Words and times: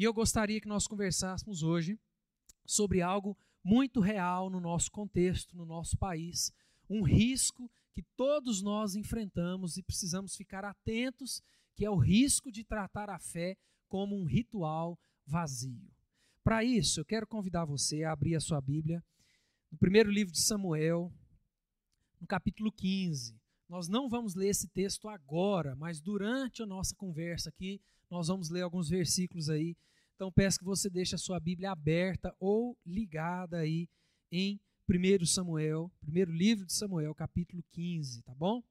E 0.00 0.02
eu 0.02 0.14
gostaria 0.14 0.58
que 0.62 0.66
nós 0.66 0.86
conversássemos 0.86 1.62
hoje 1.62 2.00
sobre 2.64 3.02
algo 3.02 3.36
muito 3.62 4.00
real 4.00 4.48
no 4.48 4.58
nosso 4.58 4.90
contexto, 4.90 5.54
no 5.54 5.66
nosso 5.66 5.94
país, 5.98 6.54
um 6.88 7.02
risco 7.02 7.70
que 7.92 8.02
todos 8.16 8.62
nós 8.62 8.94
enfrentamos 8.94 9.76
e 9.76 9.82
precisamos 9.82 10.34
ficar 10.34 10.64
atentos, 10.64 11.42
que 11.76 11.84
é 11.84 11.90
o 11.90 11.98
risco 11.98 12.50
de 12.50 12.64
tratar 12.64 13.10
a 13.10 13.18
fé 13.18 13.58
como 13.90 14.16
um 14.16 14.24
ritual 14.24 14.98
vazio. 15.26 15.92
Para 16.42 16.64
isso, 16.64 17.00
eu 17.00 17.04
quero 17.04 17.26
convidar 17.26 17.66
você 17.66 18.02
a 18.02 18.12
abrir 18.12 18.34
a 18.36 18.40
sua 18.40 18.62
Bíblia 18.62 19.04
no 19.70 19.76
primeiro 19.76 20.10
livro 20.10 20.32
de 20.32 20.40
Samuel, 20.40 21.12
no 22.18 22.26
capítulo 22.26 22.72
15. 22.72 23.38
Nós 23.68 23.86
não 23.86 24.08
vamos 24.08 24.34
ler 24.34 24.48
esse 24.48 24.66
texto 24.66 25.10
agora, 25.10 25.76
mas 25.76 26.00
durante 26.00 26.62
a 26.62 26.66
nossa 26.66 26.96
conversa 26.96 27.50
aqui, 27.50 27.82
nós 28.08 28.28
vamos 28.28 28.48
ler 28.48 28.62
alguns 28.62 28.88
versículos 28.88 29.50
aí. 29.50 29.76
Então 30.20 30.30
peço 30.30 30.58
que 30.58 30.66
você 30.66 30.90
deixe 30.90 31.14
a 31.14 31.18
sua 31.18 31.40
Bíblia 31.40 31.70
aberta 31.70 32.36
ou 32.38 32.76
ligada 32.84 33.56
aí 33.56 33.88
em 34.30 34.60
1 34.86 35.24
Samuel, 35.24 35.90
primeiro 35.98 36.30
livro 36.30 36.66
de 36.66 36.74
Samuel, 36.74 37.14
capítulo 37.14 37.64
15, 37.70 38.20
tá 38.24 38.34
bom? 38.34 38.62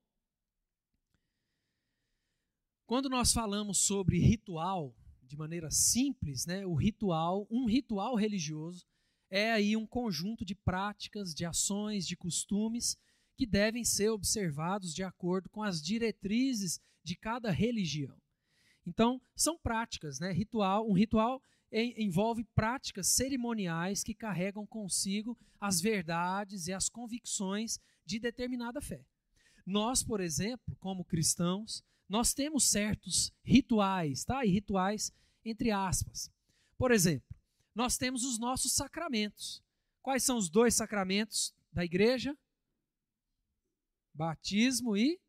Quando 2.85 3.09
nós 3.09 3.33
falamos 3.33 3.79
sobre 3.79 4.19
ritual, 4.19 4.95
de 5.23 5.35
maneira 5.35 5.71
simples, 5.71 6.45
né, 6.45 6.67
o 6.67 6.75
ritual, 6.75 7.47
um 7.49 7.65
ritual 7.65 8.13
religioso 8.13 8.85
é 9.27 9.51
aí 9.51 9.75
um 9.75 9.87
conjunto 9.87 10.45
de 10.45 10.53
práticas, 10.53 11.33
de 11.33 11.45
ações, 11.45 12.05
de 12.05 12.15
costumes 12.15 12.95
que 13.35 13.47
devem 13.47 13.83
ser 13.83 14.09
observados 14.09 14.93
de 14.93 15.01
acordo 15.01 15.49
com 15.49 15.63
as 15.63 15.81
diretrizes 15.81 16.79
de 17.03 17.15
cada 17.15 17.49
religião. 17.49 18.18
Então, 18.89 19.21
são 19.35 19.55
práticas, 19.57 20.19
né? 20.19 20.31
Ritual, 20.31 20.89
um 20.89 20.93
ritual 20.93 21.41
envolve 21.71 22.43
práticas 22.55 23.07
cerimoniais 23.07 24.03
que 24.03 24.15
carregam 24.15 24.65
consigo 24.65 25.37
as 25.61 25.79
verdades 25.79 26.65
e 26.65 26.73
as 26.73 26.89
convicções 26.89 27.79
de 28.03 28.19
determinada 28.19 28.81
fé. 28.81 29.05
Nós, 29.63 30.03
por 30.03 30.19
exemplo, 30.19 30.75
como 30.79 31.05
cristãos, 31.05 31.83
nós 32.09 32.33
temos 32.33 32.71
certos 32.71 33.31
rituais, 33.43 34.25
tá? 34.25 34.43
E 34.43 34.49
rituais 34.49 35.13
entre 35.45 35.69
aspas. 35.69 36.31
Por 36.75 36.91
exemplo, 36.91 37.29
nós 37.75 37.95
temos 37.95 38.23
os 38.23 38.39
nossos 38.39 38.73
sacramentos. 38.73 39.61
Quais 40.01 40.23
são 40.23 40.37
os 40.37 40.49
dois 40.49 40.73
sacramentos 40.73 41.53
da 41.71 41.85
igreja? 41.85 42.35
Batismo 44.15 44.97
e, 44.97 45.21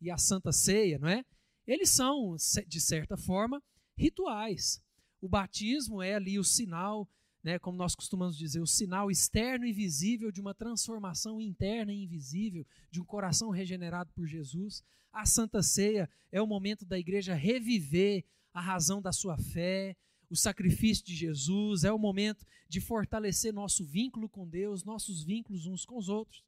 e 0.00 0.08
a 0.12 0.16
Santa 0.16 0.52
Ceia, 0.52 0.96
não 1.00 1.08
é? 1.08 1.24
Eles 1.66 1.90
são, 1.90 2.36
de 2.66 2.80
certa 2.80 3.16
forma, 3.16 3.62
rituais. 3.96 4.82
O 5.20 5.28
batismo 5.28 6.02
é 6.02 6.14
ali 6.14 6.38
o 6.38 6.44
sinal, 6.44 7.08
né, 7.42 7.58
como 7.58 7.78
nós 7.78 7.94
costumamos 7.94 8.36
dizer, 8.36 8.60
o 8.60 8.66
sinal 8.66 9.10
externo 9.10 9.64
e 9.64 9.72
visível 9.72 10.30
de 10.30 10.40
uma 10.40 10.54
transformação 10.54 11.40
interna 11.40 11.92
e 11.92 12.04
invisível, 12.04 12.66
de 12.90 13.00
um 13.00 13.04
coração 13.04 13.50
regenerado 13.50 14.12
por 14.12 14.26
Jesus. 14.26 14.82
A 15.12 15.24
Santa 15.24 15.62
Ceia 15.62 16.10
é 16.30 16.40
o 16.42 16.46
momento 16.46 16.84
da 16.84 16.98
igreja 16.98 17.34
reviver 17.34 18.24
a 18.52 18.60
razão 18.60 19.00
da 19.00 19.12
sua 19.12 19.36
fé, 19.36 19.96
o 20.30 20.36
sacrifício 20.36 21.04
de 21.04 21.14
Jesus, 21.14 21.84
é 21.84 21.92
o 21.92 21.98
momento 21.98 22.44
de 22.68 22.80
fortalecer 22.80 23.52
nosso 23.52 23.84
vínculo 23.84 24.28
com 24.28 24.48
Deus, 24.48 24.84
nossos 24.84 25.22
vínculos 25.22 25.66
uns 25.66 25.84
com 25.84 25.96
os 25.96 26.08
outros. 26.08 26.42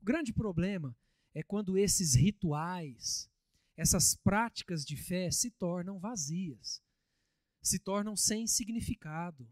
O 0.00 0.04
grande 0.04 0.32
problema 0.32 0.96
é 1.34 1.42
quando 1.42 1.76
esses 1.76 2.14
rituais, 2.14 3.28
essas 3.78 4.16
práticas 4.16 4.84
de 4.84 4.96
fé 4.96 5.30
se 5.30 5.52
tornam 5.52 6.00
vazias, 6.00 6.82
se 7.62 7.78
tornam 7.78 8.16
sem 8.16 8.44
significado, 8.44 9.48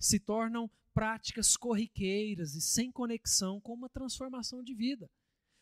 se 0.00 0.18
tornam 0.18 0.70
práticas 0.94 1.54
corriqueiras 1.54 2.54
e 2.54 2.62
sem 2.62 2.90
conexão 2.90 3.60
com 3.60 3.74
uma 3.74 3.90
transformação 3.90 4.64
de 4.64 4.74
vida. 4.74 5.10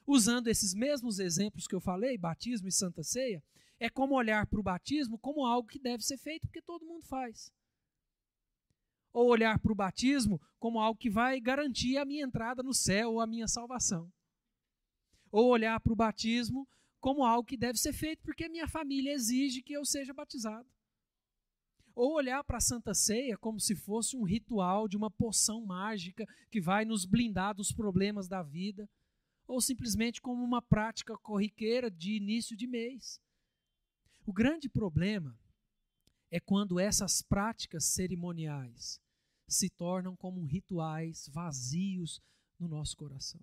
Usando 0.07 0.47
esses 0.47 0.73
mesmos 0.73 1.19
exemplos 1.19 1.67
que 1.67 1.75
eu 1.75 1.81
falei, 1.81 2.17
batismo 2.17 2.69
e 2.69 2.73
santa 2.73 3.03
ceia, 3.03 3.43
é 3.77 3.91
como 3.91 4.15
olhar 4.15 4.47
para 4.47 4.61
o 4.61 4.63
batismo 4.63 5.19
como 5.19 5.45
algo 5.45 5.69
que 5.69 5.81
deve 5.81 6.05
ser 6.05 6.17
feito 6.17 6.47
porque 6.47 6.63
todo 6.63 6.87
mundo 6.87 7.05
faz. 7.05 7.53
Ou 9.13 9.27
olhar 9.27 9.59
para 9.59 9.73
o 9.73 9.75
batismo 9.75 10.41
como 10.61 10.79
algo 10.79 10.97
que 10.97 11.11
vai 11.11 11.41
garantir 11.41 11.97
a 11.97 12.05
minha 12.05 12.25
entrada 12.25 12.63
no 12.63 12.73
céu 12.73 13.15
ou 13.15 13.21
a 13.21 13.27
minha 13.27 13.49
salvação. 13.49 14.13
Ou 15.33 15.49
olhar 15.49 15.81
para 15.81 15.93
o 15.93 15.97
batismo 15.97 16.69
como 17.07 17.25
algo 17.25 17.47
que 17.47 17.57
deve 17.57 17.79
ser 17.79 17.93
feito 17.93 18.21
porque 18.25 18.49
minha 18.49 18.67
família 18.67 19.13
exige 19.13 19.63
que 19.63 19.73
eu 19.73 19.85
seja 19.85 20.13
batizado. 20.13 20.69
Ou 21.95 22.13
olhar 22.13 22.43
para 22.43 22.57
a 22.57 22.61
Santa 22.61 22.95
Ceia 22.95 23.39
como 23.39 23.61
se 23.61 23.77
fosse 23.77 24.17
um 24.17 24.25
ritual 24.25 24.89
de 24.89 24.97
uma 24.97 25.09
poção 25.09 25.65
mágica 25.65 26.27
que 26.51 26.61
vai 26.61 26.85
nos 26.85 27.05
blindar 27.05 27.55
dos 27.55 27.71
problemas 27.71 28.27
da 28.27 28.43
vida. 28.43 28.91
Ou 29.47 29.61
simplesmente 29.61 30.21
como 30.21 30.43
uma 30.43 30.61
prática 30.61 31.17
corriqueira 31.19 31.89
de 31.89 32.17
início 32.17 32.57
de 32.57 32.67
mês. 32.67 33.21
O 34.27 34.33
grande 34.33 34.69
problema 34.69 35.39
é 36.29 36.41
quando 36.41 36.81
essas 36.81 37.23
práticas 37.23 37.85
cerimoniais 37.85 39.01
se 39.47 39.71
tornam 39.71 40.17
como 40.17 40.45
rituais 40.45 41.29
vazios 41.29 42.21
no 42.59 42.67
nosso 42.67 42.97
coração. 42.97 43.41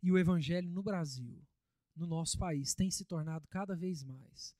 E 0.00 0.12
o 0.12 0.16
Evangelho 0.16 0.70
no 0.70 0.84
Brasil, 0.84 1.44
no 1.98 2.06
nosso 2.06 2.38
país, 2.38 2.74
tem 2.74 2.90
se 2.90 3.04
tornado 3.04 3.46
cada 3.48 3.74
vez 3.74 4.04
mais 4.04 4.54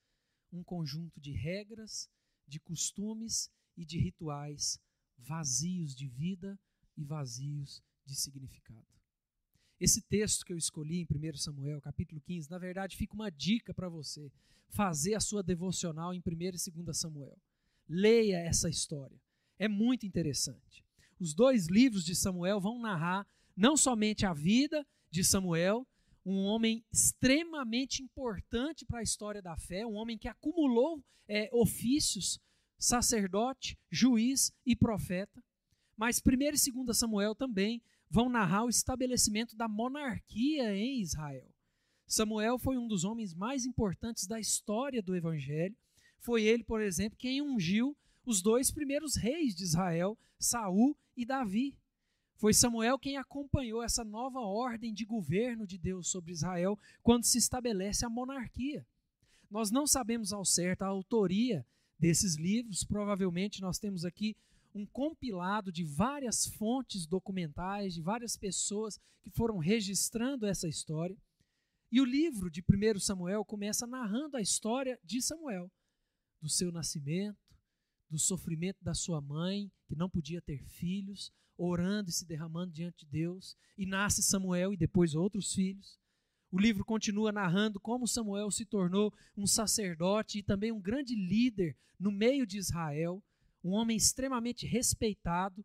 um 0.53 0.63
conjunto 0.63 1.21
de 1.21 1.33
regras, 1.33 2.11
de 2.47 2.59
costumes 2.59 3.51
e 3.77 3.85
de 3.85 3.99
rituais 3.99 4.81
vazios 5.17 5.95
de 5.95 6.09
vida 6.09 6.59
e 6.97 7.05
vazios 7.05 7.83
de 8.05 8.15
significado. 8.15 8.87
Esse 9.79 10.03
texto 10.03 10.45
que 10.45 10.53
eu 10.53 10.57
escolhi 10.57 11.01
em 11.01 11.07
1 11.07 11.37
Samuel, 11.37 11.81
capítulo 11.81 12.21
15, 12.21 12.51
na 12.51 12.59
verdade 12.59 12.97
fica 12.97 13.15
uma 13.15 13.31
dica 13.31 13.73
para 13.73 13.89
você 13.89 14.33
fazer 14.71 15.15
a 15.15 15.21
sua 15.21 15.43
devocional 15.43 16.13
em 16.13 16.19
1 16.19 16.23
e 16.67 16.83
2 16.83 16.97
Samuel. 16.97 17.39
Leia 17.89 18.39
essa 18.39 18.69
história. 18.69 19.21
É 19.59 19.69
muito 19.69 20.05
interessante. 20.05 20.85
Os 21.19 21.35
dois 21.35 21.69
livros 21.69 22.05
de 22.05 22.15
Samuel 22.15 22.61
vão 22.61 22.81
narrar 22.81 23.27
não 23.57 23.77
somente 23.77 24.27
a 24.27 24.33
vida 24.33 24.87
de 25.11 25.25
Samuel, 25.25 25.87
um 26.29 26.45
homem 26.45 26.85
extremamente 26.93 28.03
importante 28.03 28.85
para 28.85 29.01
a 29.01 29.03
história 29.03 29.41
da 29.41 29.57
fé, 29.57 29.87
um 29.87 29.95
homem 29.95 30.19
que 30.19 30.29
acumulou 30.29 31.03
é, 31.27 31.49
ofícios, 31.53 32.39
sacerdote, 32.79 33.79
juiz 33.91 34.53
e 34.65 34.77
profeta, 34.77 35.43
mas 35.97 36.21
1 36.25 36.31
e 36.31 36.85
2 36.85 36.97
Samuel 36.99 37.35
também 37.35 37.83
vão 38.11 38.29
narrar 38.29 38.65
o 38.65 38.69
estabelecimento 38.69 39.57
da 39.57 39.67
monarquia 39.67 40.75
em 40.77 41.01
Israel. 41.01 41.49
Samuel 42.07 42.59
foi 42.59 42.77
um 42.77 42.87
dos 42.87 43.05
homens 43.05 43.35
mais 43.35 43.65
importantes 43.65 44.27
da 44.27 44.39
história 44.39 45.03
do 45.03 45.17
evangelho. 45.17 45.77
Foi 46.19 46.43
ele, 46.43 46.63
por 46.63 46.81
exemplo, 46.81 47.19
quem 47.19 47.43
ungiu 47.43 47.97
os 48.25 48.43
dois 48.43 48.71
primeiros 48.71 49.17
reis 49.17 49.55
de 49.55 49.65
Israel, 49.65 50.17
Saul 50.39 50.97
e 51.17 51.25
Davi. 51.25 51.77
Foi 52.39 52.55
Samuel 52.55 53.01
quem 53.01 53.17
acompanhou 53.17 53.83
essa 53.83 54.05
nova 54.05 54.39
ordem 54.39 54.95
de 54.95 55.05
governo 55.05 55.67
de 55.67 55.77
Deus 55.77 56.09
sobre 56.09 56.31
Israel 56.31 56.79
quando 57.03 57.25
se 57.25 57.37
estabelece 57.37 58.07
a 58.07 58.09
monarquia. 58.09 58.87
Nós 59.51 59.73
não 59.73 59.89
sabemos 59.89 60.33
ao 60.33 60.45
certo 60.45 60.83
a 60.83 60.87
autoria 60.87 61.67
desses 61.99 62.37
livros, 62.37 62.85
provavelmente 62.85 63.61
nós 63.61 63.81
temos 63.81 64.05
aqui 64.05 64.37
um 64.73 64.87
compilado 64.87 65.73
de 65.73 65.83
várias 65.83 66.47
fontes 66.47 67.07
documentais, 67.07 67.95
de 67.95 68.03
várias 68.03 68.37
pessoas 68.37 69.01
que 69.21 69.31
foram 69.31 69.59
registrando 69.59 70.47
essa 70.47 70.69
história. 70.69 71.17
E 71.91 72.01
o 72.01 72.05
livro 72.05 72.49
de 72.49 72.63
1 72.63 73.01
Samuel 73.01 73.45
começa 73.45 73.85
narrando 73.85 74.37
a 74.37 74.41
história 74.41 74.97
de 75.03 75.21
Samuel, 75.21 75.69
do 76.41 76.49
seu 76.49 76.71
nascimento, 76.71 77.37
do 78.09 78.19
sofrimento 78.19 78.85
da 78.85 78.95
sua 78.95 79.21
mãe, 79.21 79.73
que 79.89 79.97
não 79.97 80.09
podia 80.09 80.41
ter 80.41 80.63
filhos, 80.67 81.33
orando 81.59 82.09
e 82.09 82.13
se 82.13 82.25
derramando 82.25 82.73
diante 82.73 83.05
de 83.05 83.11
Deus, 83.11 83.57
e 83.77 83.85
nasce 83.85 84.23
Samuel 84.23 84.73
e 84.73 84.77
depois 84.77 85.15
outros 85.15 85.53
filhos. 85.53 85.99
O 86.51 86.59
livro 86.59 86.85
continua 86.85 87.31
narrando 87.31 87.79
como 87.79 88.07
Samuel 88.07 88.51
se 88.51 88.65
tornou 88.65 89.13
um 89.37 89.47
sacerdote 89.47 90.39
e 90.39 90.43
também 90.43 90.73
um 90.73 90.81
grande 90.81 91.15
líder 91.15 91.77
no 91.99 92.11
meio 92.11 92.47
de 92.47 92.57
Israel, 92.57 93.23
um 93.63 93.73
homem 93.73 93.97
extremamente 93.97 94.67
respeitado. 94.67 95.65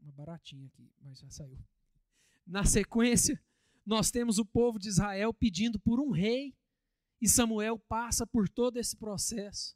Uma 0.00 0.12
baratinha 0.12 0.66
aqui, 0.66 0.88
mas 1.02 1.18
já 1.18 1.28
saiu. 1.30 1.58
Na 2.46 2.64
sequência, 2.64 3.42
nós 3.84 4.10
temos 4.10 4.38
o 4.38 4.44
povo 4.44 4.78
de 4.78 4.88
Israel 4.88 5.34
pedindo 5.34 5.80
por 5.80 5.98
um 5.98 6.10
rei, 6.10 6.54
e 7.20 7.28
Samuel 7.28 7.78
passa 7.78 8.26
por 8.26 8.48
todo 8.48 8.76
esse 8.76 8.96
processo. 8.96 9.74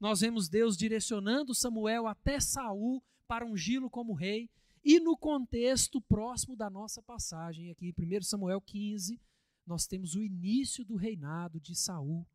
Nós 0.00 0.20
vemos 0.20 0.48
Deus 0.48 0.76
direcionando 0.76 1.54
Samuel 1.54 2.06
até 2.06 2.40
Saul 2.40 3.02
para 3.28 3.46
ungí-lo 3.46 3.90
como 3.90 4.14
rei, 4.14 4.50
e 4.82 4.98
no 4.98 5.16
contexto 5.16 6.00
próximo 6.00 6.56
da 6.56 6.70
nossa 6.70 7.02
passagem, 7.02 7.70
aqui 7.70 7.94
em 7.96 8.18
1 8.18 8.22
Samuel 8.22 8.60
15, 8.60 9.20
nós 9.66 9.86
temos 9.86 10.14
o 10.14 10.22
início 10.22 10.82
do 10.82 10.96
reinado 10.96 11.60
de 11.60 11.74
Saul, 11.74 12.26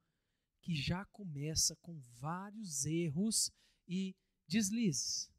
que 0.62 0.76
já 0.76 1.04
começa 1.06 1.76
com 1.78 2.00
vários 2.20 2.86
erros 2.86 3.52
e 3.88 4.16
deslizes. 4.48 5.32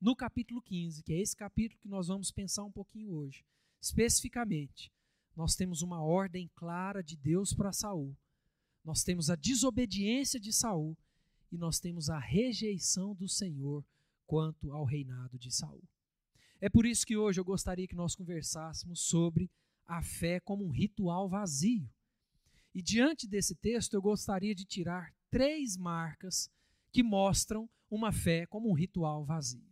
No 0.00 0.16
capítulo 0.16 0.62
15, 0.62 1.02
que 1.02 1.12
é 1.12 1.20
esse 1.20 1.36
capítulo 1.36 1.80
que 1.80 1.88
nós 1.88 2.08
vamos 2.08 2.30
pensar 2.30 2.64
um 2.64 2.72
pouquinho 2.72 3.12
hoje, 3.12 3.44
especificamente, 3.80 4.90
nós 5.36 5.54
temos 5.54 5.82
uma 5.82 6.02
ordem 6.02 6.50
clara 6.54 7.02
de 7.02 7.14
Deus 7.14 7.52
para 7.52 7.72
Saul. 7.72 8.16
Nós 8.82 9.04
temos 9.04 9.28
a 9.28 9.36
desobediência 9.36 10.40
de 10.40 10.50
Saul 10.50 10.96
e 11.52 11.58
nós 11.58 11.78
temos 11.78 12.08
a 12.08 12.18
rejeição 12.18 13.14
do 13.14 13.28
Senhor 13.28 13.84
quanto 14.26 14.72
ao 14.72 14.84
reinado 14.84 15.38
de 15.38 15.50
Saul. 15.50 15.82
É 16.60 16.68
por 16.68 16.86
isso 16.86 17.06
que 17.06 17.16
hoje 17.16 17.38
eu 17.38 17.44
gostaria 17.44 17.86
que 17.86 17.94
nós 17.94 18.14
conversássemos 18.14 19.00
sobre 19.00 19.50
a 19.86 20.02
fé 20.02 20.40
como 20.40 20.64
um 20.64 20.70
ritual 20.70 21.28
vazio. 21.28 21.88
E 22.74 22.82
diante 22.82 23.26
desse 23.26 23.54
texto, 23.54 23.94
eu 23.94 24.02
gostaria 24.02 24.54
de 24.54 24.64
tirar 24.64 25.14
três 25.30 25.76
marcas 25.76 26.50
que 26.92 27.02
mostram 27.02 27.68
uma 27.90 28.12
fé 28.12 28.46
como 28.46 28.70
um 28.70 28.74
ritual 28.74 29.24
vazio. 29.24 29.66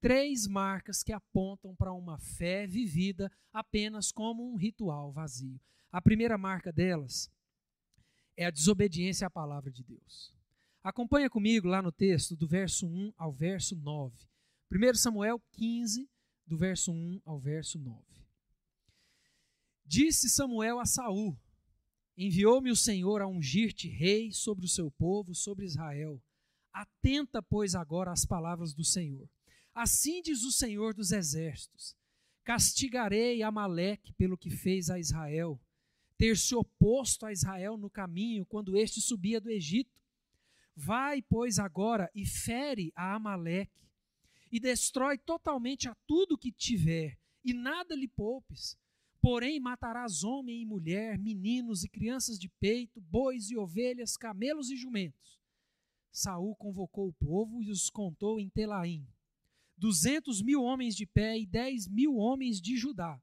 Três 0.00 0.46
marcas 0.46 1.02
que 1.02 1.12
apontam 1.12 1.74
para 1.74 1.92
uma 1.92 2.18
fé 2.18 2.66
vivida 2.66 3.30
apenas 3.52 4.12
como 4.12 4.52
um 4.52 4.56
ritual 4.56 5.12
vazio. 5.12 5.60
A 5.90 6.00
primeira 6.02 6.36
marca 6.36 6.72
delas 6.72 7.30
é 8.36 8.44
a 8.44 8.50
desobediência 8.50 9.26
à 9.26 9.30
palavra 9.30 9.70
de 9.70 9.82
Deus. 9.82 10.35
Acompanha 10.86 11.28
comigo 11.28 11.66
lá 11.66 11.82
no 11.82 11.90
texto, 11.90 12.36
do 12.36 12.46
verso 12.46 12.86
1 12.86 13.12
ao 13.16 13.32
verso 13.32 13.74
9. 13.74 14.16
1 14.70 14.94
Samuel 14.94 15.42
15, 15.50 16.08
do 16.46 16.56
verso 16.56 16.92
1 16.92 17.22
ao 17.24 17.40
verso 17.40 17.76
9. 17.76 18.04
Disse 19.84 20.28
Samuel 20.30 20.78
a 20.78 20.84
Saul: 20.86 21.36
Enviou-me 22.16 22.70
o 22.70 22.76
Senhor 22.76 23.20
a 23.20 23.26
ungir-te 23.26 23.88
rei 23.88 24.30
sobre 24.30 24.64
o 24.64 24.68
seu 24.68 24.88
povo, 24.92 25.34
sobre 25.34 25.64
Israel. 25.64 26.22
Atenta, 26.72 27.42
pois, 27.42 27.74
agora 27.74 28.12
às 28.12 28.24
palavras 28.24 28.72
do 28.72 28.84
Senhor. 28.84 29.28
Assim 29.74 30.22
diz 30.22 30.44
o 30.44 30.52
Senhor 30.52 30.94
dos 30.94 31.10
exércitos: 31.10 31.96
Castigarei 32.44 33.42
Amaleque 33.42 34.12
pelo 34.12 34.38
que 34.38 34.50
fez 34.50 34.88
a 34.88 35.00
Israel, 35.00 35.60
ter 36.16 36.36
se 36.36 36.54
oposto 36.54 37.26
a 37.26 37.32
Israel 37.32 37.76
no 37.76 37.90
caminho 37.90 38.46
quando 38.46 38.76
este 38.76 39.00
subia 39.00 39.40
do 39.40 39.50
Egito 39.50 39.96
Vai, 40.76 41.22
pois, 41.22 41.58
agora 41.58 42.10
e 42.14 42.26
fere 42.26 42.92
a 42.94 43.14
Amaleque, 43.14 43.88
e 44.52 44.60
destrói 44.60 45.16
totalmente 45.16 45.88
a 45.88 45.94
tudo 46.06 46.36
que 46.36 46.52
tiver, 46.52 47.18
e 47.42 47.54
nada 47.54 47.96
lhe 47.96 48.06
poupes. 48.06 48.76
Porém, 49.20 49.58
matarás 49.58 50.22
homem 50.22 50.60
e 50.60 50.66
mulher, 50.66 51.18
meninos 51.18 51.82
e 51.82 51.88
crianças 51.88 52.38
de 52.38 52.48
peito, 52.60 53.00
bois 53.00 53.50
e 53.50 53.56
ovelhas, 53.56 54.16
camelos 54.16 54.70
e 54.70 54.76
jumentos. 54.76 55.40
Saul 56.12 56.54
convocou 56.54 57.08
o 57.08 57.12
povo 57.14 57.62
e 57.62 57.70
os 57.70 57.90
contou 57.90 58.38
em 58.38 58.48
Telaim. 58.48 59.06
Duzentos 59.76 60.42
mil 60.42 60.62
homens 60.62 60.94
de 60.94 61.06
pé 61.06 61.38
e 61.38 61.46
dez 61.46 61.88
mil 61.88 62.16
homens 62.16 62.60
de 62.60 62.76
Judá. 62.76 63.20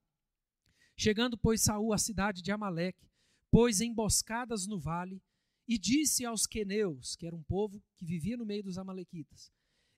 Chegando, 0.95 1.38
pois, 1.38 1.61
Saul 1.61 1.94
à 1.94 1.97
cidade 1.97 2.41
de 2.41 2.51
Amaleque, 2.51 3.07
pôs 3.50 3.79
emboscadas 3.79 4.67
no 4.67 4.79
vale, 4.79 5.21
e 5.68 5.77
disse 5.77 6.25
aos 6.25 6.45
queneus, 6.45 7.15
que 7.15 7.25
era 7.25 7.36
um 7.36 7.44
povo 7.44 7.81
que 7.95 8.06
vivia 8.06 8.38
no 8.38 8.45
meio 8.45 8.63
dos 8.63 8.77
amalequitas: 8.77 9.51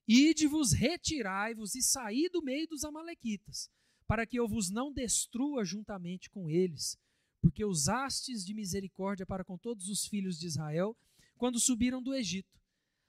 Ide-vos, 0.06 0.72
retirai-vos 0.72 1.74
e 1.74 1.82
saí 1.82 2.28
do 2.28 2.42
meio 2.42 2.68
dos 2.68 2.84
amalequitas, 2.84 3.68
para 4.06 4.26
que 4.26 4.38
eu 4.38 4.46
vos 4.46 4.70
não 4.70 4.92
destrua 4.92 5.64
juntamente 5.64 6.30
com 6.30 6.48
eles, 6.48 6.96
porque 7.40 7.64
usastes 7.64 8.44
de 8.44 8.54
misericórdia 8.54 9.26
para 9.26 9.44
com 9.44 9.58
todos 9.58 9.88
os 9.88 10.06
filhos 10.06 10.38
de 10.38 10.46
Israel 10.46 10.96
quando 11.36 11.58
subiram 11.58 12.02
do 12.02 12.14
Egito. 12.14 12.60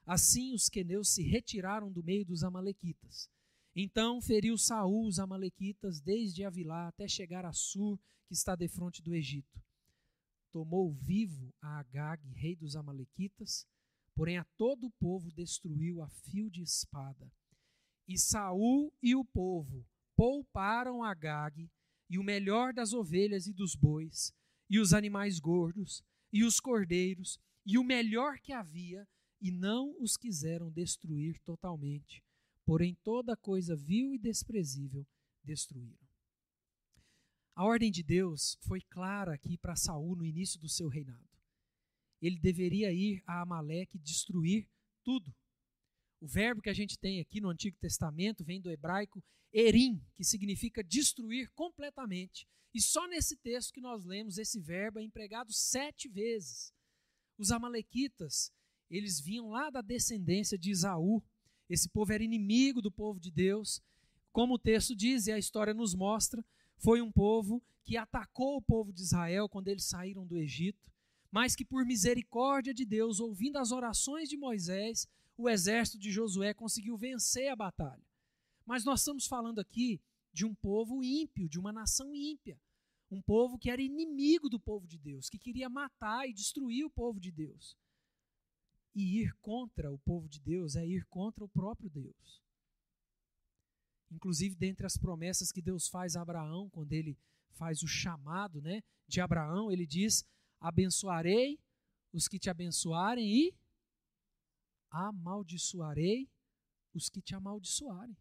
Assim 0.05 0.53
os 0.53 0.69
queneus 0.69 1.09
se 1.09 1.21
retiraram 1.21 1.91
do 1.91 2.03
meio 2.03 2.25
dos 2.25 2.43
amalequitas. 2.43 3.29
Então 3.75 4.19
feriu 4.21 4.57
Saul 4.57 5.05
os 5.05 5.19
amalequitas 5.19 6.01
desde 6.01 6.43
Avilá 6.43 6.87
até 6.87 7.07
chegar 7.07 7.45
a 7.45 7.53
Sur, 7.53 7.99
que 8.25 8.33
está 8.33 8.55
defronte 8.55 9.01
do 9.01 9.13
Egito 9.13 9.61
tomou 10.51 10.93
vivo 10.93 11.53
a 11.61 11.79
Agag, 11.79 12.21
rei 12.33 12.55
dos 12.55 12.75
Amalequitas, 12.75 13.67
porém 14.15 14.37
a 14.37 14.43
todo 14.57 14.87
o 14.87 14.91
povo 14.91 15.31
destruiu 15.31 16.01
a 16.01 16.09
fio 16.09 16.49
de 16.49 16.61
espada. 16.61 17.31
E 18.07 18.17
Saul 18.17 18.93
e 19.01 19.15
o 19.15 19.23
povo 19.23 19.85
pouparam 20.15 21.03
Agag 21.03 21.69
e 22.09 22.17
o 22.17 22.23
melhor 22.23 22.73
das 22.73 22.93
ovelhas 22.93 23.47
e 23.47 23.53
dos 23.53 23.75
bois, 23.75 24.33
e 24.69 24.79
os 24.79 24.93
animais 24.93 25.39
gordos, 25.39 26.03
e 26.31 26.43
os 26.43 26.59
cordeiros, 26.59 27.39
e 27.65 27.77
o 27.77 27.83
melhor 27.83 28.39
que 28.39 28.53
havia, 28.53 29.07
e 29.41 29.51
não 29.51 29.95
os 29.99 30.17
quiseram 30.17 30.71
destruir 30.71 31.39
totalmente. 31.41 32.23
Porém, 32.65 32.95
toda 33.03 33.35
coisa 33.35 33.75
vil 33.75 34.13
e 34.13 34.17
desprezível 34.17 35.05
destruíram. 35.43 36.06
A 37.57 37.65
ordem 37.65 37.89
de 37.89 38.03
Deus 38.03 38.55
foi 38.61 38.81
clara 38.81 39.33
aqui 39.33 39.57
para 39.57 39.75
Saul 39.75 40.15
no 40.15 40.23
início 40.23 40.59
do 40.59 40.69
seu 40.69 40.87
reinado. 40.87 41.27
Ele 42.21 42.37
deveria 42.37 42.93
ir 42.93 43.23
a 43.25 43.41
Amaleque 43.41 43.97
destruir 43.97 44.69
tudo. 45.03 45.35
O 46.21 46.27
verbo 46.27 46.61
que 46.61 46.69
a 46.69 46.73
gente 46.73 46.99
tem 46.99 47.19
aqui 47.19 47.41
no 47.41 47.49
Antigo 47.49 47.75
Testamento 47.79 48.45
vem 48.45 48.61
do 48.61 48.69
hebraico 48.69 49.23
erim, 49.51 49.99
que 50.13 50.23
significa 50.23 50.83
destruir 50.83 51.49
completamente. 51.55 52.47
E 52.75 52.79
só 52.79 53.07
nesse 53.07 53.35
texto 53.35 53.73
que 53.73 53.81
nós 53.81 54.05
lemos, 54.05 54.37
esse 54.37 54.59
verbo 54.59 54.99
é 54.99 55.01
empregado 55.01 55.51
sete 55.51 56.07
vezes. 56.07 56.71
Os 57.39 57.51
amalequitas, 57.51 58.53
eles 58.87 59.19
vinham 59.19 59.49
lá 59.49 59.71
da 59.71 59.81
descendência 59.81 60.59
de 60.59 60.69
Isaú. 60.69 61.23
Esse 61.67 61.89
povo 61.89 62.13
era 62.13 62.23
inimigo 62.23 62.83
do 62.83 62.91
povo 62.91 63.19
de 63.19 63.31
Deus. 63.31 63.81
Como 64.31 64.53
o 64.53 64.59
texto 64.59 64.95
diz 64.95 65.25
e 65.25 65.31
a 65.31 65.39
história 65.39 65.73
nos 65.73 65.95
mostra, 65.95 66.45
foi 66.77 67.01
um 67.01 67.11
povo 67.11 67.61
que 67.83 67.97
atacou 67.97 68.57
o 68.57 68.61
povo 68.61 68.91
de 68.91 69.01
Israel 69.01 69.47
quando 69.49 69.67
eles 69.67 69.85
saíram 69.85 70.25
do 70.25 70.37
Egito, 70.37 70.91
mas 71.31 71.55
que 71.55 71.65
por 71.65 71.85
misericórdia 71.85 72.73
de 72.73 72.85
Deus, 72.85 73.19
ouvindo 73.19 73.57
as 73.57 73.71
orações 73.71 74.29
de 74.29 74.37
Moisés, 74.37 75.07
o 75.37 75.49
exército 75.49 75.97
de 75.97 76.11
Josué 76.11 76.53
conseguiu 76.53 76.97
vencer 76.97 77.49
a 77.49 77.55
batalha. 77.55 78.05
Mas 78.65 78.83
nós 78.83 79.01
estamos 79.01 79.27
falando 79.27 79.59
aqui 79.59 80.01
de 80.33 80.45
um 80.45 80.53
povo 80.53 81.03
ímpio, 81.03 81.47
de 81.47 81.59
uma 81.59 81.71
nação 81.71 82.13
ímpia, 82.13 82.59
um 83.09 83.21
povo 83.21 83.57
que 83.57 83.69
era 83.69 83.81
inimigo 83.81 84.49
do 84.49 84.59
povo 84.59 84.85
de 84.85 84.97
Deus, 84.97 85.29
que 85.29 85.39
queria 85.39 85.69
matar 85.69 86.27
e 86.27 86.33
destruir 86.33 86.85
o 86.85 86.89
povo 86.89 87.19
de 87.19 87.31
Deus. 87.31 87.77
E 88.93 89.21
ir 89.21 89.33
contra 89.41 89.91
o 89.91 89.97
povo 89.99 90.27
de 90.27 90.39
Deus 90.39 90.75
é 90.75 90.85
ir 90.85 91.05
contra 91.05 91.43
o 91.43 91.49
próprio 91.49 91.89
Deus. 91.89 92.41
Inclusive, 94.11 94.55
dentre 94.55 94.85
as 94.85 94.97
promessas 94.97 95.51
que 95.51 95.61
Deus 95.61 95.87
faz 95.87 96.15
a 96.15 96.21
Abraão, 96.21 96.69
quando 96.69 96.93
ele 96.93 97.17
faz 97.51 97.81
o 97.83 97.87
chamado 97.87 98.61
né, 98.61 98.81
de 99.07 99.19
Abraão, 99.19 99.71
ele 99.71 99.85
diz: 99.85 100.25
Abençoarei 100.59 101.59
os 102.13 102.27
que 102.27 102.39
te 102.39 102.49
abençoarem 102.49 103.25
e 103.25 103.55
amaldiçoarei 104.89 106.29
os 106.93 107.09
que 107.09 107.21
te 107.21 107.35
amaldiçoarem. 107.35 108.17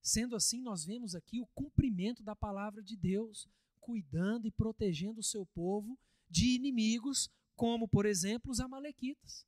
Sendo 0.00 0.36
assim, 0.36 0.62
nós 0.62 0.84
vemos 0.84 1.14
aqui 1.14 1.40
o 1.40 1.46
cumprimento 1.48 2.22
da 2.22 2.36
palavra 2.36 2.82
de 2.82 2.96
Deus, 2.96 3.48
cuidando 3.80 4.46
e 4.46 4.52
protegendo 4.52 5.20
o 5.20 5.24
seu 5.24 5.44
povo 5.46 5.98
de 6.30 6.54
inimigos, 6.54 7.28
como, 7.54 7.88
por 7.88 8.06
exemplo, 8.06 8.50
os 8.50 8.60
amalequitas. 8.60 9.46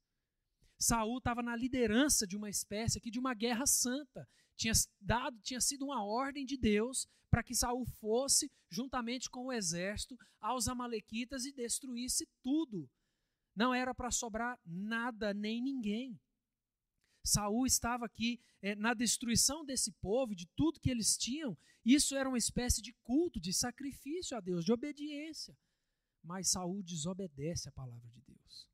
Saul 0.79 1.19
estava 1.19 1.43
na 1.43 1.57
liderança 1.57 2.27
de 2.27 2.37
uma 2.37 2.49
espécie 2.49 2.99
aqui 2.99 3.11
de 3.11 3.19
uma 3.19 3.35
guerra 3.35 3.67
santa, 3.67 4.29
tinha 4.59 4.75
dado, 5.01 5.41
tinha 5.41 5.61
sido 5.61 5.85
uma 5.85 6.05
ordem 6.05 6.45
de 6.45 6.57
Deus 6.57 7.07
para 7.31 7.43
que 7.43 7.55
Saul 7.55 7.87
fosse 7.87 8.51
juntamente 8.69 9.31
com 9.31 9.47
o 9.47 9.53
exército 9.53 10.19
aos 10.41 10.67
amalequitas 10.67 11.45
e 11.45 11.53
destruísse 11.53 12.29
tudo. 12.43 12.91
Não 13.55 13.73
era 13.73 13.95
para 13.95 14.11
sobrar 14.11 14.59
nada 14.67 15.33
nem 15.33 15.63
ninguém. 15.63 16.21
Saul 17.25 17.67
estava 17.67 18.07
aqui 18.07 18.41
é, 18.61 18.75
na 18.75 18.95
destruição 18.95 19.65
desse 19.65 19.93
povo, 19.93 20.35
de 20.35 20.47
tudo 20.57 20.81
que 20.81 20.91
eles 20.91 21.17
tinham. 21.17 21.57
Isso 21.85 22.17
era 22.17 22.29
uma 22.29 22.39
espécie 22.39 22.83
de 22.83 22.93
culto, 23.05 23.41
de 23.41 23.53
sacrifício 23.53 24.37
a 24.37 24.41
Deus, 24.41 24.65
de 24.65 24.73
obediência. 24.73 25.57
Mas 26.23 26.51
Saul 26.51 26.83
desobedece 26.83 27.69
a 27.69 27.73
palavra 27.73 28.11
de 28.11 28.21
Deus. 28.23 28.69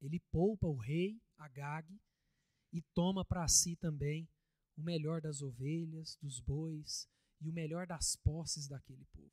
Ele 0.00 0.18
poupa 0.30 0.66
o 0.66 0.76
rei 0.76 1.20
Agag 1.36 2.00
e 2.72 2.82
toma 2.94 3.24
para 3.24 3.46
si 3.48 3.76
também 3.76 4.28
o 4.76 4.82
melhor 4.82 5.20
das 5.20 5.42
ovelhas, 5.42 6.16
dos 6.20 6.40
bois 6.40 7.08
e 7.40 7.48
o 7.48 7.52
melhor 7.52 7.86
das 7.86 8.16
posses 8.16 8.68
daquele 8.68 9.04
povo. 9.06 9.32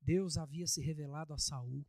Deus 0.00 0.36
havia 0.36 0.66
se 0.66 0.80
revelado 0.80 1.34
a 1.34 1.38
Saul. 1.38 1.84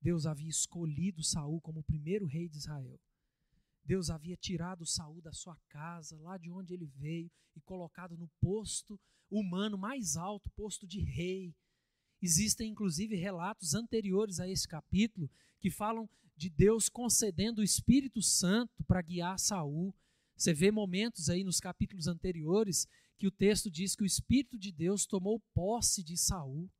Deus 0.00 0.26
havia 0.26 0.48
escolhido 0.48 1.22
Saul 1.22 1.60
como 1.60 1.80
o 1.80 1.84
primeiro 1.84 2.26
rei 2.26 2.48
de 2.48 2.58
Israel. 2.58 3.00
Deus 3.84 4.10
havia 4.10 4.36
tirado 4.36 4.84
Saul 4.84 5.22
da 5.22 5.32
sua 5.32 5.56
casa, 5.68 6.18
lá 6.18 6.36
de 6.36 6.50
onde 6.50 6.74
ele 6.74 6.86
veio, 6.86 7.30
e 7.56 7.60
colocado 7.60 8.16
no 8.16 8.28
posto 8.40 9.00
humano 9.30 9.78
mais 9.78 10.16
alto, 10.16 10.50
posto 10.50 10.86
de 10.86 11.00
rei. 11.00 11.54
Existem 12.20 12.70
inclusive 12.70 13.16
relatos 13.16 13.74
anteriores 13.74 14.40
a 14.40 14.48
esse 14.48 14.68
capítulo 14.68 15.30
que 15.60 15.70
falam 15.70 16.08
de 16.36 16.50
Deus 16.50 16.88
concedendo 16.88 17.60
o 17.60 17.64
Espírito 17.64 18.22
Santo 18.22 18.84
para 18.84 19.02
guiar 19.02 19.38
Saul. 19.38 19.94
Você 20.38 20.54
vê 20.54 20.70
momentos 20.70 21.28
aí 21.28 21.42
nos 21.42 21.58
capítulos 21.58 22.06
anteriores 22.06 22.86
que 23.18 23.26
o 23.26 23.30
texto 23.30 23.68
diz 23.68 23.96
que 23.96 24.04
o 24.04 24.06
Espírito 24.06 24.56
de 24.56 24.70
Deus 24.70 25.04
tomou 25.04 25.40
posse 25.52 26.00
de 26.00 26.16
Saul. 26.16 26.70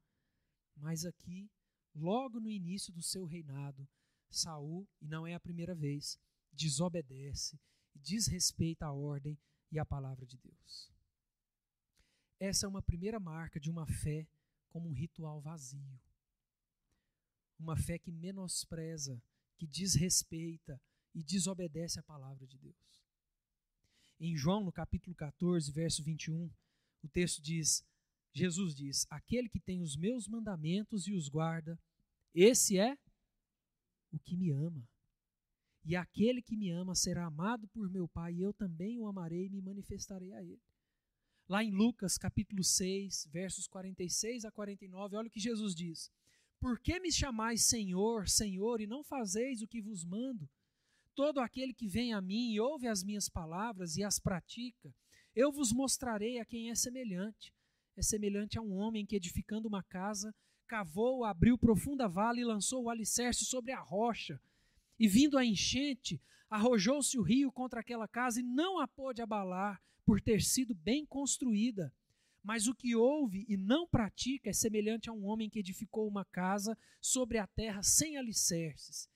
Mas 0.76 1.04
aqui, 1.04 1.50
logo 1.92 2.38
no 2.38 2.48
início 2.48 2.92
do 2.92 3.02
seu 3.02 3.24
reinado, 3.24 3.88
Saul, 4.30 4.86
e 5.00 5.08
não 5.08 5.26
é 5.26 5.34
a 5.34 5.40
primeira 5.40 5.74
vez, 5.74 6.16
desobedece 6.52 7.58
e 7.96 7.98
desrespeita 7.98 8.86
a 8.86 8.92
ordem 8.92 9.36
e 9.72 9.78
a 9.80 9.84
palavra 9.84 10.24
de 10.24 10.38
Deus. 10.38 10.92
Essa 12.38 12.64
é 12.64 12.68
uma 12.68 12.80
primeira 12.80 13.18
marca 13.18 13.58
de 13.58 13.68
uma 13.68 13.88
fé 13.88 14.28
como 14.68 14.88
um 14.88 14.92
ritual 14.92 15.40
vazio. 15.40 16.00
Uma 17.58 17.76
fé 17.76 17.98
que 17.98 18.12
menospreza, 18.12 19.20
que 19.56 19.66
desrespeita 19.66 20.80
e 21.12 21.24
desobedece 21.24 21.98
a 21.98 22.04
palavra 22.04 22.46
de 22.46 22.56
Deus. 22.56 22.97
Em 24.20 24.36
João, 24.36 24.64
no 24.64 24.72
capítulo 24.72 25.14
14, 25.14 25.70
verso 25.70 26.02
21, 26.02 26.50
o 27.04 27.08
texto 27.08 27.40
diz: 27.40 27.86
Jesus 28.32 28.74
diz: 28.74 29.06
Aquele 29.08 29.48
que 29.48 29.60
tem 29.60 29.80
os 29.80 29.96
meus 29.96 30.26
mandamentos 30.26 31.06
e 31.06 31.14
os 31.14 31.28
guarda, 31.28 31.78
esse 32.34 32.78
é 32.78 32.98
o 34.10 34.18
que 34.18 34.36
me 34.36 34.50
ama. 34.50 34.88
E 35.84 35.94
aquele 35.94 36.42
que 36.42 36.56
me 36.56 36.68
ama 36.70 36.96
será 36.96 37.26
amado 37.26 37.68
por 37.68 37.88
meu 37.88 38.08
Pai, 38.08 38.34
e 38.34 38.42
eu 38.42 38.52
também 38.52 38.98
o 38.98 39.06
amarei 39.06 39.46
e 39.46 39.50
me 39.50 39.62
manifestarei 39.62 40.32
a 40.32 40.42
ele. 40.42 40.60
Lá 41.48 41.62
em 41.62 41.70
Lucas, 41.70 42.18
capítulo 42.18 42.62
6, 42.62 43.28
versos 43.32 43.66
46 43.68 44.44
a 44.44 44.50
49, 44.50 45.16
olha 45.16 45.28
o 45.28 45.30
que 45.30 45.40
Jesus 45.40 45.76
diz: 45.76 46.10
Por 46.58 46.80
que 46.80 46.98
me 46.98 47.12
chamais 47.12 47.64
Senhor, 47.66 48.28
Senhor, 48.28 48.80
e 48.80 48.86
não 48.86 49.04
fazeis 49.04 49.62
o 49.62 49.68
que 49.68 49.80
vos 49.80 50.04
mando? 50.04 50.50
Todo 51.18 51.40
aquele 51.40 51.74
que 51.74 51.88
vem 51.88 52.14
a 52.14 52.20
mim 52.20 52.52
e 52.52 52.60
ouve 52.60 52.86
as 52.86 53.02
minhas 53.02 53.28
palavras 53.28 53.96
e 53.96 54.04
as 54.04 54.20
pratica, 54.20 54.94
eu 55.34 55.50
vos 55.50 55.72
mostrarei 55.72 56.38
a 56.38 56.44
quem 56.44 56.70
é 56.70 56.76
semelhante. 56.76 57.52
É 57.96 58.02
semelhante 58.02 58.56
a 58.56 58.62
um 58.62 58.76
homem 58.76 59.04
que, 59.04 59.16
edificando 59.16 59.66
uma 59.66 59.82
casa, 59.82 60.32
cavou, 60.64 61.24
abriu 61.24 61.58
profunda 61.58 62.06
vala 62.06 62.38
e 62.38 62.44
lançou 62.44 62.84
o 62.84 62.88
alicerce 62.88 63.44
sobre 63.44 63.72
a 63.72 63.80
rocha. 63.80 64.40
E 64.96 65.08
vindo 65.08 65.36
a 65.36 65.44
enchente, 65.44 66.22
arrojou-se 66.48 67.18
o 67.18 67.22
rio 67.22 67.50
contra 67.50 67.80
aquela 67.80 68.06
casa 68.06 68.38
e 68.38 68.44
não 68.44 68.78
a 68.78 68.86
pôde 68.86 69.20
abalar, 69.20 69.82
por 70.04 70.20
ter 70.20 70.40
sido 70.40 70.72
bem 70.72 71.04
construída. 71.04 71.92
Mas 72.44 72.68
o 72.68 72.74
que 72.76 72.94
ouve 72.94 73.44
e 73.48 73.56
não 73.56 73.88
pratica 73.88 74.50
é 74.50 74.52
semelhante 74.52 75.10
a 75.10 75.12
um 75.12 75.24
homem 75.24 75.50
que 75.50 75.58
edificou 75.58 76.06
uma 76.06 76.24
casa 76.24 76.78
sobre 77.00 77.38
a 77.38 77.46
terra 77.48 77.82
sem 77.82 78.16
alicerces 78.16 79.08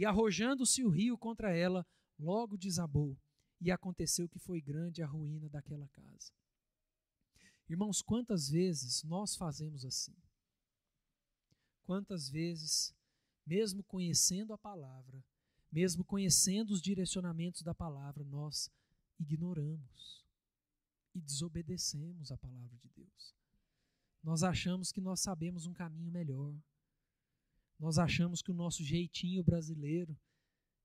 e 0.00 0.04
arrojando-se 0.06 0.82
o 0.82 0.88
rio 0.88 1.18
contra 1.18 1.54
ela, 1.54 1.86
logo 2.18 2.56
desabou. 2.56 3.18
E 3.60 3.70
aconteceu 3.70 4.26
que 4.26 4.38
foi 4.38 4.58
grande 4.58 5.02
a 5.02 5.06
ruína 5.06 5.46
daquela 5.50 5.86
casa. 5.88 6.32
Irmãos, 7.68 8.00
quantas 8.00 8.48
vezes 8.48 9.04
nós 9.04 9.36
fazemos 9.36 9.84
assim? 9.84 10.16
Quantas 11.82 12.30
vezes, 12.30 12.94
mesmo 13.46 13.84
conhecendo 13.84 14.54
a 14.54 14.58
palavra, 14.58 15.22
mesmo 15.70 16.02
conhecendo 16.02 16.70
os 16.70 16.80
direcionamentos 16.80 17.60
da 17.60 17.74
palavra, 17.74 18.24
nós 18.24 18.70
ignoramos 19.18 20.24
e 21.14 21.20
desobedecemos 21.20 22.32
a 22.32 22.38
palavra 22.38 22.78
de 22.78 22.88
Deus. 22.88 23.34
Nós 24.22 24.42
achamos 24.42 24.92
que 24.92 25.00
nós 25.02 25.20
sabemos 25.20 25.66
um 25.66 25.74
caminho 25.74 26.10
melhor. 26.10 26.58
Nós 27.80 27.98
achamos 27.98 28.42
que 28.42 28.50
o 28.50 28.54
nosso 28.54 28.84
jeitinho 28.84 29.42
brasileiro 29.42 30.14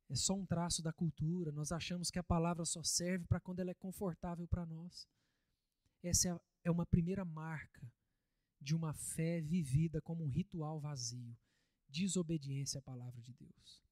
é 0.07 0.15
só 0.15 0.33
um 0.33 0.45
traço 0.45 0.81
da 0.81 0.93
cultura, 0.93 1.51
nós 1.51 1.73
achamos 1.73 2.09
que 2.09 2.17
a 2.17 2.23
palavra 2.23 2.63
só 2.63 2.81
serve 2.83 3.25
para 3.25 3.39
quando 3.39 3.59
ela 3.59 3.71
é 3.71 3.73
confortável 3.73 4.47
para 4.47 4.65
nós. 4.65 5.05
Essa 6.01 6.29
é, 6.29 6.39
é 6.63 6.71
uma 6.71 6.85
primeira 6.85 7.25
marca 7.25 7.85
de 8.61 8.73
uma 8.73 8.93
fé 8.93 9.41
vivida 9.41 10.01
como 10.01 10.23
um 10.23 10.29
ritual 10.29 10.79
vazio, 10.79 11.37
desobediência 11.89 12.79
à 12.79 12.81
palavra 12.81 13.21
de 13.21 13.33
Deus. 13.33 13.83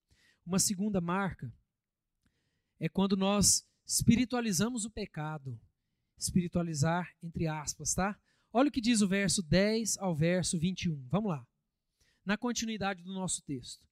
Uma 0.46 0.60
segunda 0.60 1.02
marca 1.02 1.54
é 2.80 2.88
quando 2.88 3.18
nós 3.18 3.68
espiritualizamos 3.86 4.86
o 4.86 4.92
pecado. 4.92 5.60
Espiritualizar 6.18 7.14
entre 7.22 7.48
aspas, 7.48 7.94
tá? 7.94 8.18
Olha 8.54 8.70
o 8.70 8.72
que 8.72 8.80
diz 8.80 9.02
o 9.02 9.08
verso 9.10 9.44
10 9.44 9.98
ao 9.98 10.16
verso 10.16 10.58
21. 10.58 11.06
Vamos 11.10 11.32
lá 11.32 11.46
na 12.26 12.38
continuidade 12.38 13.04
do 13.04 13.14
nosso 13.14 13.42
texto. 13.44 13.86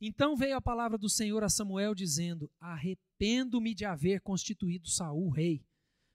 Então 0.00 0.36
veio 0.36 0.56
a 0.56 0.60
palavra 0.60 0.98
do 0.98 1.08
Senhor 1.08 1.44
a 1.44 1.48
Samuel 1.48 1.94
dizendo: 1.94 2.50
Arrependo-me 2.58 3.74
de 3.74 3.84
haver 3.84 4.20
constituído 4.20 4.88
Saul 4.88 5.30
rei, 5.30 5.64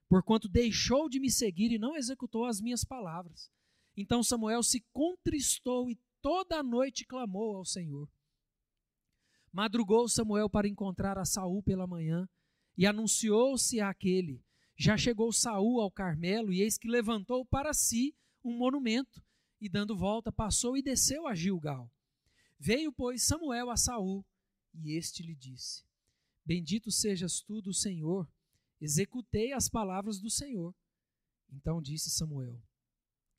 porquanto 0.09 0.49
deixou 0.49 1.07
de 1.07 1.19
me 1.19 1.31
seguir 1.31 1.71
e 1.71 1.79
não 1.79 1.95
executou 1.95 2.45
as 2.45 2.59
minhas 2.59 2.83
palavras. 2.83 3.49
Então 3.95 4.21
Samuel 4.21 4.61
se 4.61 4.85
contristou 4.91 5.89
e 5.89 5.97
toda 6.21 6.57
a 6.57 6.63
noite 6.63 7.05
clamou 7.05 7.55
ao 7.55 7.65
Senhor. 7.65 8.09
Madrugou 9.51 10.07
Samuel 10.09 10.49
para 10.49 10.67
encontrar 10.67 11.17
a 11.17 11.25
Saul 11.25 11.63
pela 11.63 11.87
manhã 11.87 12.27
e 12.77 12.85
anunciou-se 12.85 13.79
àquele: 13.79 14.43
Já 14.77 14.97
chegou 14.97 15.31
Saul 15.31 15.79
ao 15.79 15.89
Carmelo 15.89 16.51
e 16.51 16.61
eis 16.61 16.77
que 16.77 16.89
levantou 16.89 17.45
para 17.45 17.73
si 17.73 18.13
um 18.43 18.55
monumento 18.57 19.23
e 19.59 19.67
dando 19.67 19.95
volta, 19.95 20.31
passou 20.31 20.77
e 20.77 20.81
desceu 20.81 21.27
a 21.27 21.33
Gilgal. 21.33 21.91
Veio, 22.59 22.91
pois, 22.91 23.23
Samuel 23.23 23.69
a 23.69 23.77
Saul, 23.77 24.25
e 24.73 24.91
este 24.95 25.23
lhe 25.23 25.35
disse: 25.35 25.83
Bendito 26.45 26.91
sejas 26.91 27.41
tu 27.41 27.61
do 27.61 27.73
Senhor, 27.73 28.29
executei 28.79 29.53
as 29.53 29.67
palavras 29.67 30.19
do 30.19 30.29
Senhor. 30.29 30.73
Então 31.51 31.81
disse 31.81 32.09
Samuel: 32.09 32.61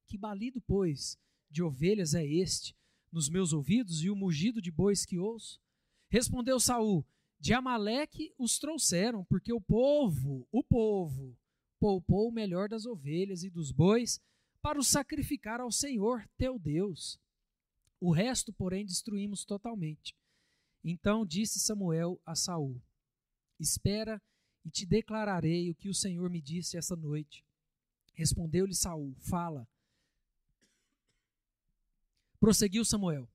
Que 0.06 0.18
balido, 0.18 0.60
pois, 0.60 1.18
de 1.50 1.62
ovelhas 1.62 2.14
é 2.14 2.26
este 2.26 2.76
nos 3.10 3.28
meus 3.28 3.52
ouvidos 3.52 4.02
e 4.02 4.10
o 4.10 4.16
mugido 4.16 4.60
de 4.60 4.70
bois 4.70 5.04
que 5.04 5.18
ouço? 5.18 5.60
Respondeu 6.08 6.58
Saul: 6.60 7.06
De 7.38 7.52
Amaleque 7.52 8.32
os 8.38 8.58
trouxeram, 8.58 9.24
porque 9.24 9.52
o 9.52 9.60
povo, 9.60 10.46
o 10.50 10.62
povo, 10.62 11.36
poupou 11.78 12.28
o 12.28 12.32
melhor 12.32 12.68
das 12.68 12.86
ovelhas 12.86 13.42
e 13.42 13.50
dos 13.50 13.70
bois 13.70 14.20
para 14.60 14.78
o 14.78 14.84
sacrificar 14.84 15.60
ao 15.60 15.70
Senhor 15.70 16.28
teu 16.36 16.58
Deus. 16.58 17.18
O 18.00 18.12
resto, 18.12 18.52
porém, 18.52 18.84
destruímos 18.84 19.44
totalmente. 19.44 20.14
Então 20.84 21.26
disse 21.26 21.58
Samuel 21.58 22.20
a 22.24 22.34
Saul: 22.34 22.80
Espera 23.58 24.22
e 24.64 24.70
te 24.70 24.86
declararei 24.86 25.70
o 25.70 25.74
que 25.74 25.88
o 25.88 25.94
Senhor 25.94 26.30
me 26.30 26.40
disse 26.40 26.76
essa 26.76 26.94
noite. 26.94 27.44
Respondeu-lhe 28.14 28.74
Saul: 28.74 29.14
Fala. 29.20 29.66
Prosseguiu 32.38 32.84
Samuel: 32.84 33.28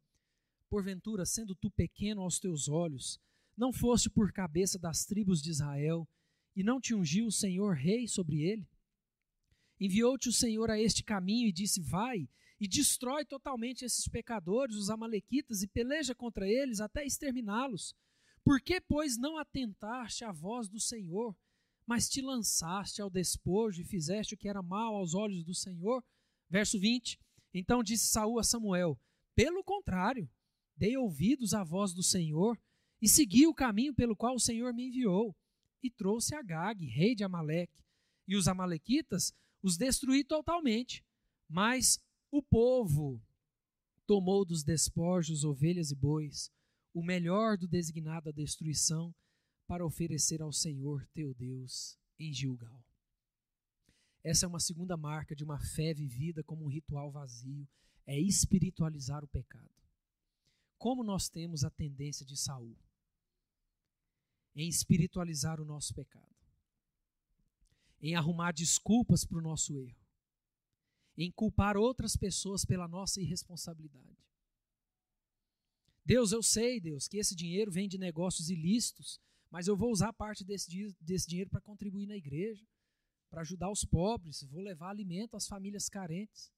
Porventura, 0.70 1.26
sendo 1.26 1.54
tu 1.56 1.70
pequeno 1.70 2.22
aos 2.22 2.40
teus 2.40 2.68
olhos, 2.68 3.20
não 3.56 3.72
foste 3.74 4.10
por 4.10 4.32
cabeça 4.32 4.80
das 4.80 5.06
tribos 5.06 5.42
de 5.42 5.52
Israel, 5.52 6.08
e 6.56 6.64
não 6.64 6.80
te 6.80 6.94
ungiu 6.94 7.28
o 7.28 7.32
Senhor 7.32 7.76
rei 7.76 8.08
sobre 8.08 8.42
ele? 8.42 8.68
Enviou-te 9.80 10.30
o 10.30 10.34
Senhor 10.34 10.70
a 10.70 10.80
este 10.80 11.04
caminho 11.04 11.48
e 11.48 11.52
disse: 11.52 11.82
Vai 11.82 12.30
e 12.60 12.68
destrói 12.68 13.26
totalmente 13.26 13.84
esses 13.84 14.08
pecadores, 14.08 14.76
os 14.76 14.90
Amalequitas, 14.90 15.62
e 15.62 15.68
peleja 15.68 16.16
contra 16.16 16.48
eles 16.48 16.80
até 16.80 17.06
exterminá-los. 17.06 17.96
Por 18.44 18.62
que, 18.62 18.80
pois, 18.80 19.18
não 19.18 19.38
atentaste 19.38 20.24
à 20.24 20.32
voz 20.32 20.70
do 20.70 20.80
Senhor, 20.80 21.36
mas 21.86 22.08
te 22.08 22.22
lançaste 22.22 23.02
ao 23.02 23.10
despojo 23.10 23.82
e 23.82 23.86
fizeste 23.86 24.34
o 24.34 24.38
que 24.38 24.48
era 24.48 24.62
mal 24.62 24.96
aos 24.96 25.14
olhos 25.14 25.44
do 25.44 25.54
Senhor? 25.54 26.04
Verso 26.50 26.80
20. 26.80 27.20
Então 27.54 27.84
disse 27.84 28.08
Saul 28.08 28.40
a 28.40 28.44
Samuel: 28.44 29.00
Pelo 29.36 29.64
contrário, 29.64 30.30
dei 30.76 30.96
ouvidos 30.98 31.54
à 31.54 31.64
voz 31.64 31.94
do 31.94 32.04
Senhor 32.04 32.58
e 33.02 33.08
segui 33.08 33.46
o 33.48 33.54
caminho 33.54 33.94
pelo 33.94 34.16
qual 34.16 34.36
o 34.36 34.40
Senhor 34.40 34.74
me 34.74 34.88
enviou, 34.88 35.36
e 35.84 35.90
trouxe 35.90 36.34
Agag, 36.34 36.86
rei 36.86 37.14
de 37.14 37.26
Amaleque. 37.26 37.84
E 38.26 38.38
os 38.38 38.48
amalequitas 38.48 39.34
os 39.64 39.78
destruí 39.78 40.24
totalmente. 40.24 41.04
Mas 41.48 42.00
o 42.30 42.44
povo 42.44 43.22
tomou 44.06 44.46
dos 44.46 44.64
despojos 44.64 45.44
ovelhas 45.46 45.90
e 45.90 45.96
bois, 45.96 46.52
o 46.94 47.02
melhor 47.02 47.58
do 47.58 47.68
designado 47.68 48.30
à 48.30 48.32
destruição, 48.32 49.16
para 49.66 49.86
oferecer 49.86 50.42
ao 50.42 50.52
Senhor 50.52 51.08
teu 51.14 51.34
Deus 51.34 51.98
em 52.20 52.34
Gilgal. 52.34 52.84
Essa 54.24 54.46
é 54.46 54.50
uma 54.50 54.60
segunda 54.60 54.98
marca 54.98 55.36
de 55.36 55.44
uma 55.44 55.60
fé 55.60 55.94
vivida 55.94 56.44
como 56.44 56.66
um 56.66 56.70
ritual 56.70 57.12
vazio, 57.12 57.68
é 58.06 58.20
espiritualizar 58.20 59.24
o 59.24 59.28
pecado. 59.28 59.74
Como 60.78 61.04
nós 61.04 61.30
temos 61.30 61.64
a 61.64 61.70
tendência 61.70 62.26
de 62.26 62.38
Saul 62.38 62.78
em 64.56 64.68
espiritualizar 64.68 65.60
o 65.60 65.66
nosso 65.66 65.94
pecado 65.96 66.33
em 68.04 68.16
arrumar 68.16 68.52
desculpas 68.52 69.24
para 69.24 69.38
o 69.38 69.42
nosso 69.42 69.78
erro, 69.78 69.98
em 71.18 71.32
culpar 71.32 71.78
outras 71.78 72.18
pessoas 72.18 72.66
pela 72.66 72.86
nossa 72.86 73.22
irresponsabilidade. 73.22 74.22
Deus, 76.06 76.34
eu 76.34 76.44
sei, 76.44 76.82
Deus, 76.82 77.08
que 77.08 77.18
esse 77.18 77.34
dinheiro 77.34 77.72
vem 77.72 77.88
de 77.88 77.98
negócios 77.98 78.50
ilícitos, 78.50 79.22
mas 79.50 79.68
eu 79.68 79.78
vou 79.78 79.90
usar 79.90 80.12
parte 80.12 80.44
desse, 80.44 80.94
desse 81.00 81.30
dinheiro 81.30 81.50
para 81.50 81.62
contribuir 81.62 82.06
na 82.06 82.18
igreja, 82.18 82.68
para 83.30 83.40
ajudar 83.40 83.72
os 83.72 83.86
pobres, 83.86 84.44
vou 84.44 84.62
levar 84.62 84.90
alimento 84.90 85.38
às 85.38 85.48
famílias 85.48 85.88
carentes. 85.88 86.52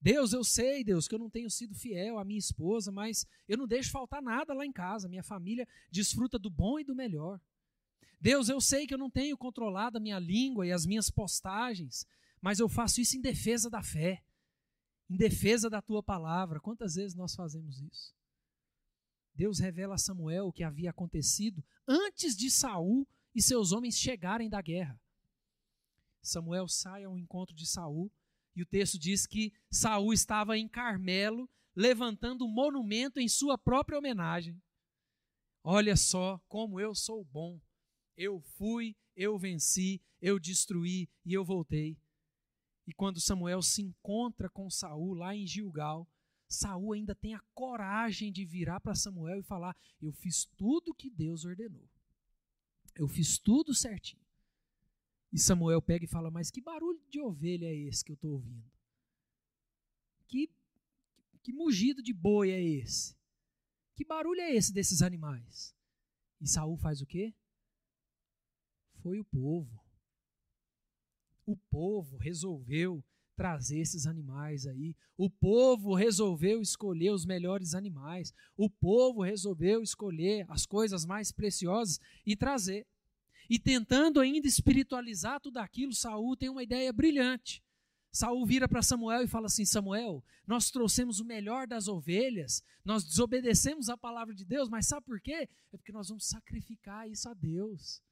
Deus, 0.00 0.32
eu 0.32 0.42
sei, 0.42 0.82
Deus, 0.82 1.06
que 1.06 1.14
eu 1.14 1.18
não 1.18 1.30
tenho 1.30 1.48
sido 1.48 1.76
fiel 1.76 2.18
à 2.18 2.24
minha 2.24 2.38
esposa, 2.38 2.90
mas 2.90 3.24
eu 3.48 3.56
não 3.56 3.68
deixo 3.68 3.90
faltar 3.90 4.20
nada 4.20 4.52
lá 4.52 4.66
em 4.66 4.72
casa. 4.72 5.08
Minha 5.08 5.22
família 5.22 5.66
desfruta 5.90 6.38
do 6.38 6.50
bom 6.50 6.78
e 6.78 6.84
do 6.84 6.94
melhor. 6.94 7.40
Deus, 8.24 8.48
eu 8.48 8.58
sei 8.58 8.86
que 8.86 8.94
eu 8.94 8.98
não 8.98 9.10
tenho 9.10 9.36
controlado 9.36 9.98
a 9.98 10.00
minha 10.00 10.18
língua 10.18 10.66
e 10.66 10.72
as 10.72 10.86
minhas 10.86 11.10
postagens, 11.10 12.06
mas 12.40 12.58
eu 12.58 12.70
faço 12.70 12.98
isso 12.98 13.18
em 13.18 13.20
defesa 13.20 13.68
da 13.68 13.82
fé, 13.82 14.24
em 15.10 15.14
defesa 15.14 15.68
da 15.68 15.82
tua 15.82 16.02
palavra. 16.02 16.58
Quantas 16.58 16.94
vezes 16.94 17.14
nós 17.14 17.34
fazemos 17.34 17.82
isso? 17.82 18.14
Deus 19.34 19.58
revela 19.58 19.96
a 19.96 19.98
Samuel 19.98 20.46
o 20.46 20.52
que 20.54 20.64
havia 20.64 20.88
acontecido 20.88 21.62
antes 21.86 22.34
de 22.34 22.50
Saul 22.50 23.06
e 23.34 23.42
seus 23.42 23.72
homens 23.72 23.98
chegarem 23.98 24.48
da 24.48 24.62
guerra. 24.62 24.98
Samuel 26.22 26.66
sai 26.66 27.04
ao 27.04 27.18
encontro 27.18 27.54
de 27.54 27.66
Saul 27.66 28.10
e 28.56 28.62
o 28.62 28.66
texto 28.66 28.98
diz 28.98 29.26
que 29.26 29.52
Saul 29.70 30.14
estava 30.14 30.56
em 30.56 30.66
Carmelo, 30.66 31.46
levantando 31.76 32.46
um 32.46 32.50
monumento 32.50 33.20
em 33.20 33.28
sua 33.28 33.58
própria 33.58 33.98
homenagem. 33.98 34.58
Olha 35.62 35.94
só 35.94 36.40
como 36.48 36.80
eu 36.80 36.94
sou 36.94 37.22
bom. 37.22 37.60
Eu 38.16 38.40
fui, 38.40 38.96
eu 39.16 39.38
venci, 39.38 40.00
eu 40.20 40.38
destruí 40.38 41.08
e 41.24 41.32
eu 41.32 41.44
voltei. 41.44 41.98
E 42.86 42.92
quando 42.92 43.20
Samuel 43.20 43.62
se 43.62 43.82
encontra 43.82 44.48
com 44.48 44.68
Saul 44.70 45.14
lá 45.14 45.34
em 45.34 45.46
Gilgal, 45.46 46.08
Saul 46.48 46.92
ainda 46.92 47.14
tem 47.14 47.34
a 47.34 47.42
coragem 47.54 48.30
de 48.30 48.44
virar 48.44 48.80
para 48.80 48.94
Samuel 48.94 49.40
e 49.40 49.42
falar: 49.42 49.76
"Eu 50.00 50.12
fiz 50.12 50.44
tudo 50.56 50.94
que 50.94 51.10
Deus 51.10 51.44
ordenou. 51.44 51.88
Eu 52.94 53.08
fiz 53.08 53.38
tudo 53.38 53.74
certinho." 53.74 54.24
E 55.34 55.38
Samuel 55.38 55.82
pega 55.82 56.04
e 56.04 56.08
fala: 56.08 56.30
Mas 56.30 56.48
que 56.48 56.60
barulho 56.60 57.02
de 57.10 57.20
ovelha 57.20 57.66
é 57.66 57.74
esse 57.74 58.04
que 58.04 58.12
eu 58.12 58.14
estou 58.14 58.34
ouvindo? 58.34 58.70
Que, 60.28 60.48
que 61.42 61.52
mugido 61.52 62.00
de 62.00 62.12
boi 62.12 62.50
é 62.50 62.62
esse? 62.62 63.16
Que 63.96 64.04
barulho 64.04 64.40
é 64.40 64.54
esse 64.54 64.72
desses 64.72 65.02
animais? 65.02 65.74
E 66.40 66.46
Saul 66.46 66.76
faz 66.76 67.00
o 67.00 67.06
quê? 67.06 67.34
Foi 69.04 69.20
o 69.20 69.24
povo. 69.24 69.84
O 71.44 71.54
povo 71.70 72.16
resolveu 72.16 73.04
trazer 73.36 73.80
esses 73.80 74.06
animais 74.06 74.66
aí. 74.66 74.96
O 75.14 75.28
povo 75.28 75.94
resolveu 75.94 76.62
escolher 76.62 77.10
os 77.10 77.26
melhores 77.26 77.74
animais. 77.74 78.32
O 78.56 78.70
povo 78.70 79.22
resolveu 79.22 79.82
escolher 79.82 80.46
as 80.48 80.64
coisas 80.64 81.04
mais 81.04 81.30
preciosas 81.30 82.00
e 82.24 82.34
trazer. 82.34 82.86
E 83.50 83.58
tentando 83.58 84.20
ainda 84.20 84.48
espiritualizar 84.48 85.38
tudo 85.38 85.58
aquilo, 85.58 85.92
Saul 85.92 86.34
tem 86.34 86.48
uma 86.48 86.62
ideia 86.62 86.90
brilhante. 86.90 87.62
Saul 88.10 88.46
vira 88.46 88.66
para 88.66 88.80
Samuel 88.80 89.24
e 89.24 89.28
fala 89.28 89.48
assim: 89.48 89.66
Samuel, 89.66 90.24
nós 90.46 90.70
trouxemos 90.70 91.20
o 91.20 91.26
melhor 91.26 91.66
das 91.66 91.88
ovelhas, 91.88 92.62
nós 92.82 93.04
desobedecemos 93.04 93.90
a 93.90 93.98
palavra 93.98 94.34
de 94.34 94.46
Deus, 94.46 94.70
mas 94.70 94.86
sabe 94.86 95.04
por 95.04 95.20
quê? 95.20 95.46
É 95.70 95.76
porque 95.76 95.92
nós 95.92 96.08
vamos 96.08 96.24
sacrificar 96.24 97.06
isso 97.06 97.28
a 97.28 97.34
Deus. 97.34 98.02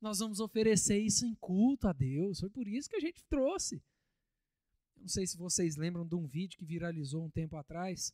Nós 0.00 0.18
vamos 0.18 0.40
oferecer 0.40 0.98
isso 0.98 1.24
em 1.24 1.34
culto 1.34 1.88
a 1.88 1.92
Deus. 1.92 2.40
Foi 2.40 2.50
por 2.50 2.66
isso 2.68 2.88
que 2.88 2.96
a 2.96 3.00
gente 3.00 3.24
trouxe. 3.24 3.82
Não 4.96 5.08
sei 5.08 5.26
se 5.26 5.36
vocês 5.36 5.76
lembram 5.76 6.06
de 6.06 6.14
um 6.14 6.26
vídeo 6.26 6.58
que 6.58 6.64
viralizou 6.64 7.24
um 7.24 7.30
tempo 7.30 7.56
atrás 7.56 8.12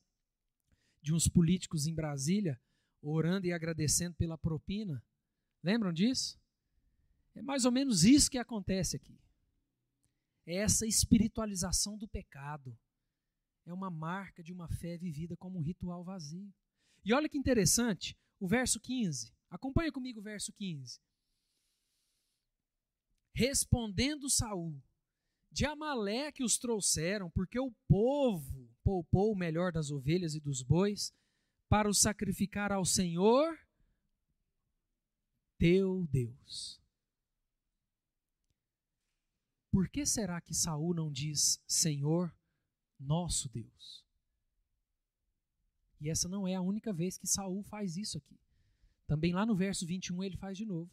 de 1.00 1.12
uns 1.12 1.28
políticos 1.28 1.86
em 1.86 1.94
Brasília 1.94 2.60
orando 3.02 3.46
e 3.46 3.52
agradecendo 3.52 4.14
pela 4.14 4.38
propina. 4.38 5.02
Lembram 5.62 5.92
disso? 5.92 6.40
É 7.34 7.42
mais 7.42 7.64
ou 7.64 7.72
menos 7.72 8.04
isso 8.04 8.30
que 8.30 8.38
acontece 8.38 8.96
aqui. 8.96 9.18
É 10.46 10.56
essa 10.56 10.86
espiritualização 10.86 11.96
do 11.96 12.06
pecado. 12.06 12.76
É 13.64 13.72
uma 13.72 13.90
marca 13.90 14.42
de 14.42 14.52
uma 14.52 14.68
fé 14.68 14.96
vivida 14.96 15.36
como 15.36 15.58
um 15.58 15.62
ritual 15.62 16.04
vazio. 16.04 16.52
E 17.04 17.12
olha 17.12 17.28
que 17.28 17.38
interessante, 17.38 18.16
o 18.38 18.46
verso 18.46 18.78
15. 18.80 19.32
Acompanha 19.50 19.92
comigo 19.92 20.20
o 20.20 20.22
verso 20.22 20.52
15. 20.52 21.00
Respondendo 23.34 24.28
Saul, 24.28 24.82
de 25.50 25.64
Amaleque 25.64 26.42
os 26.42 26.58
trouxeram, 26.58 27.30
porque 27.30 27.58
o 27.58 27.72
povo 27.88 28.70
poupou 28.82 29.32
o 29.32 29.36
melhor 29.36 29.72
das 29.72 29.90
ovelhas 29.90 30.34
e 30.34 30.40
dos 30.40 30.62
bois 30.62 31.12
para 31.68 31.88
o 31.88 31.94
sacrificar 31.94 32.72
ao 32.72 32.84
Senhor 32.84 33.58
teu 35.58 36.06
Deus. 36.08 36.82
Por 39.70 39.88
que 39.88 40.04
será 40.04 40.40
que 40.40 40.52
Saul 40.52 40.92
não 40.92 41.10
diz 41.10 41.62
Senhor, 41.66 42.34
nosso 42.98 43.48
Deus? 43.48 44.04
E 46.00 46.10
essa 46.10 46.28
não 46.28 46.48
é 46.48 46.56
a 46.56 46.60
única 46.60 46.92
vez 46.92 47.16
que 47.16 47.28
Saul 47.28 47.62
faz 47.62 47.96
isso 47.96 48.18
aqui. 48.18 48.38
Também 49.06 49.32
lá 49.32 49.46
no 49.46 49.54
verso 49.54 49.86
21 49.86 50.24
ele 50.24 50.36
faz 50.36 50.58
de 50.58 50.66
novo. 50.66 50.90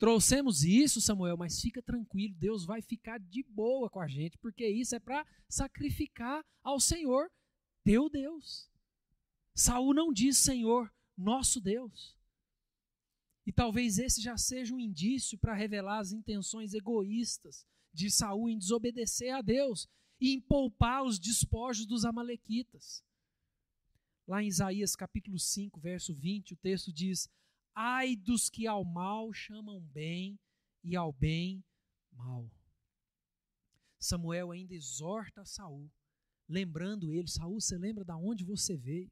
Trouxemos 0.00 0.64
isso, 0.64 0.98
Samuel, 0.98 1.36
mas 1.36 1.60
fica 1.60 1.82
tranquilo, 1.82 2.34
Deus 2.34 2.64
vai 2.64 2.80
ficar 2.80 3.20
de 3.20 3.42
boa 3.42 3.90
com 3.90 4.00
a 4.00 4.08
gente, 4.08 4.38
porque 4.38 4.66
isso 4.66 4.94
é 4.94 4.98
para 4.98 5.26
sacrificar 5.46 6.42
ao 6.62 6.80
Senhor, 6.80 7.30
teu 7.84 8.08
Deus. 8.08 8.70
Saul 9.54 9.92
não 9.92 10.10
diz 10.10 10.38
Senhor, 10.38 10.90
nosso 11.14 11.60
Deus. 11.60 12.16
E 13.44 13.52
talvez 13.52 13.98
esse 13.98 14.22
já 14.22 14.38
seja 14.38 14.74
um 14.74 14.80
indício 14.80 15.38
para 15.38 15.52
revelar 15.52 15.98
as 15.98 16.12
intenções 16.12 16.72
egoístas 16.72 17.66
de 17.92 18.10
Saul 18.10 18.48
em 18.48 18.56
desobedecer 18.56 19.34
a 19.34 19.42
Deus 19.42 19.86
e 20.18 20.32
em 20.32 20.40
poupar 20.40 21.04
os 21.04 21.18
despojos 21.18 21.84
dos 21.84 22.06
amalequitas. 22.06 23.04
Lá 24.26 24.42
em 24.42 24.46
Isaías 24.46 24.96
capítulo 24.96 25.38
5, 25.38 25.78
verso 25.78 26.14
20, 26.14 26.54
o 26.54 26.56
texto 26.56 26.90
diz: 26.90 27.28
Ai 27.74 28.16
dos 28.16 28.48
que 28.48 28.66
ao 28.66 28.84
mal 28.84 29.32
chamam 29.32 29.80
bem 29.80 30.38
e 30.82 30.96
ao 30.96 31.12
bem 31.12 31.64
mal. 32.12 32.50
Samuel 33.98 34.50
ainda 34.50 34.74
exorta 34.74 35.44
Saul, 35.44 35.90
lembrando 36.48 37.12
ele: 37.12 37.28
Saul, 37.28 37.60
você 37.60 37.76
lembra 37.76 38.04
de 38.04 38.12
onde 38.12 38.44
você 38.44 38.76
veio? 38.76 39.10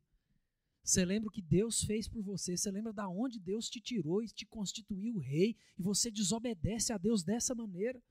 Você 0.83 1.05
lembra 1.05 1.29
o 1.29 1.33
que 1.33 1.43
Deus 1.43 1.83
fez 1.83 2.09
por 2.09 2.23
você? 2.23 2.57
Você 2.57 2.71
lembra 2.71 2.95
de 2.95 3.03
onde 3.03 3.39
Deus 3.39 3.69
te 3.69 3.79
tirou 3.79 4.23
e 4.23 4.29
te 4.29 4.47
constituiu 4.47 5.19
rei? 5.19 5.55
E 5.79 5.83
você 5.83 6.11
desobedece 6.11 6.95
a 6.95 6.99
Deus 6.99 7.23
dessa 7.23 7.55
maneira? 7.55 8.03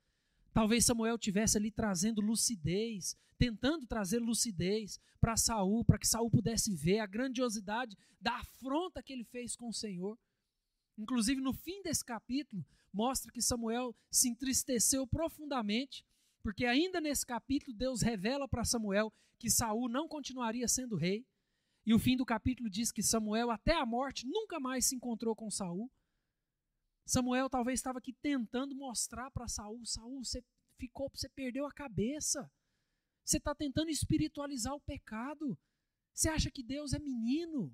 Talvez 0.53 0.85
Samuel 0.85 1.17
tivesse 1.17 1.57
ali 1.57 1.71
trazendo 1.71 2.21
lucidez, 2.21 3.15
tentando 3.37 3.87
trazer 3.87 4.19
lucidez 4.19 4.99
para 5.19 5.35
Saul, 5.35 5.83
para 5.85 5.97
que 5.97 6.07
Saul 6.07 6.29
pudesse 6.29 6.75
ver 6.75 6.99
a 6.99 7.07
grandiosidade 7.07 7.97
da 8.21 8.35
afronta 8.37 9.01
que 9.01 9.11
ele 9.11 9.23
fez 9.23 9.55
com 9.55 9.69
o 9.69 9.73
Senhor. 9.73 10.17
Inclusive, 10.97 11.39
no 11.39 11.53
fim 11.53 11.81
desse 11.83 12.03
capítulo, 12.03 12.65
mostra 12.91 13.31
que 13.31 13.41
Samuel 13.41 13.95
se 14.09 14.29
entristeceu 14.29 15.05
profundamente, 15.05 16.05
porque 16.41 16.65
ainda 16.65 16.99
nesse 16.99 17.25
capítulo 17.25 17.75
Deus 17.75 18.01
revela 18.01 18.47
para 18.47 18.65
Samuel 18.65 19.13
que 19.37 19.49
Saul 19.49 19.87
não 19.87 20.07
continuaria 20.07 20.67
sendo 20.67 20.95
rei. 20.95 21.25
E 21.85 21.93
o 21.93 21.99
fim 21.99 22.17
do 22.17 22.25
capítulo 22.25 22.69
diz 22.69 22.91
que 22.91 23.03
Samuel, 23.03 23.51
até 23.51 23.73
a 23.73 23.85
morte, 23.85 24.25
nunca 24.25 24.59
mais 24.59 24.85
se 24.87 24.95
encontrou 24.95 25.35
com 25.35 25.49
Saul. 25.49 25.91
Samuel 27.05 27.49
talvez 27.49 27.79
estava 27.79 27.99
aqui 27.99 28.11
tentando 28.11 28.75
mostrar 28.75 29.31
para 29.31 29.47
Saul, 29.47 29.85
Saul, 29.85 30.23
você 30.23 30.43
ficou, 30.77 31.09
você 31.13 31.29
perdeu 31.29 31.65
a 31.65 31.71
cabeça. 31.71 32.51
Você 33.23 33.37
está 33.37 33.53
tentando 33.53 33.89
espiritualizar 33.89 34.73
o 34.73 34.81
pecado. 34.81 35.57
Você 36.13 36.29
acha 36.29 36.49
que 36.49 36.63
Deus 36.63 36.93
é 36.93 36.99
menino? 36.99 37.73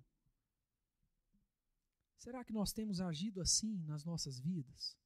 Será 2.23 2.41
que 2.41 2.53
nós 2.53 2.71
temos 2.71 3.01
agido 3.01 3.41
assim 3.41 3.83
nas 3.83 4.05
nossas 4.05 4.39
vidas? 4.39 4.97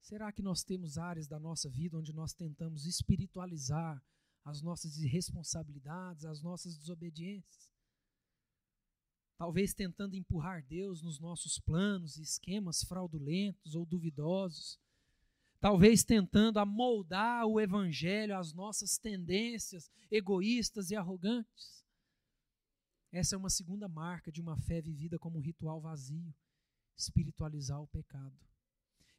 Será 0.00 0.32
que 0.32 0.40
nós 0.40 0.64
temos 0.64 0.96
áreas 0.96 1.28
da 1.28 1.38
nossa 1.38 1.68
vida 1.68 1.98
onde 1.98 2.14
nós 2.14 2.32
tentamos 2.32 2.86
espiritualizar 2.86 4.02
as 4.42 4.62
nossas 4.62 4.96
irresponsabilidades, 4.96 6.24
as 6.24 6.40
nossas 6.40 6.78
desobediências? 6.78 7.70
talvez 9.36 9.72
tentando 9.72 10.14
empurrar 10.14 10.62
Deus 10.66 11.02
nos 11.02 11.18
nossos 11.18 11.58
planos 11.58 12.16
e 12.16 12.22
esquemas 12.22 12.82
fraudulentos 12.84 13.74
ou 13.74 13.86
duvidosos, 13.86 14.78
talvez 15.58 16.04
tentando 16.04 16.58
amoldar 16.58 17.46
o 17.46 17.58
evangelho 17.58 18.36
às 18.36 18.52
nossas 18.52 18.96
tendências 18.98 19.90
egoístas 20.10 20.90
e 20.90 20.96
arrogantes. 20.96 21.79
Essa 23.12 23.34
é 23.34 23.38
uma 23.38 23.50
segunda 23.50 23.88
marca 23.88 24.30
de 24.30 24.40
uma 24.40 24.56
fé 24.56 24.80
vivida 24.80 25.18
como 25.18 25.38
um 25.38 25.42
ritual 25.42 25.80
vazio, 25.80 26.34
espiritualizar 26.96 27.80
o 27.82 27.88
pecado. 27.88 28.38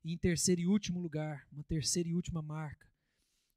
E 0.03 0.13
em 0.13 0.17
terceiro 0.17 0.61
e 0.61 0.67
último 0.67 0.99
lugar, 0.99 1.47
uma 1.51 1.63
terceira 1.63 2.09
e 2.09 2.13
última 2.13 2.41
marca, 2.41 2.89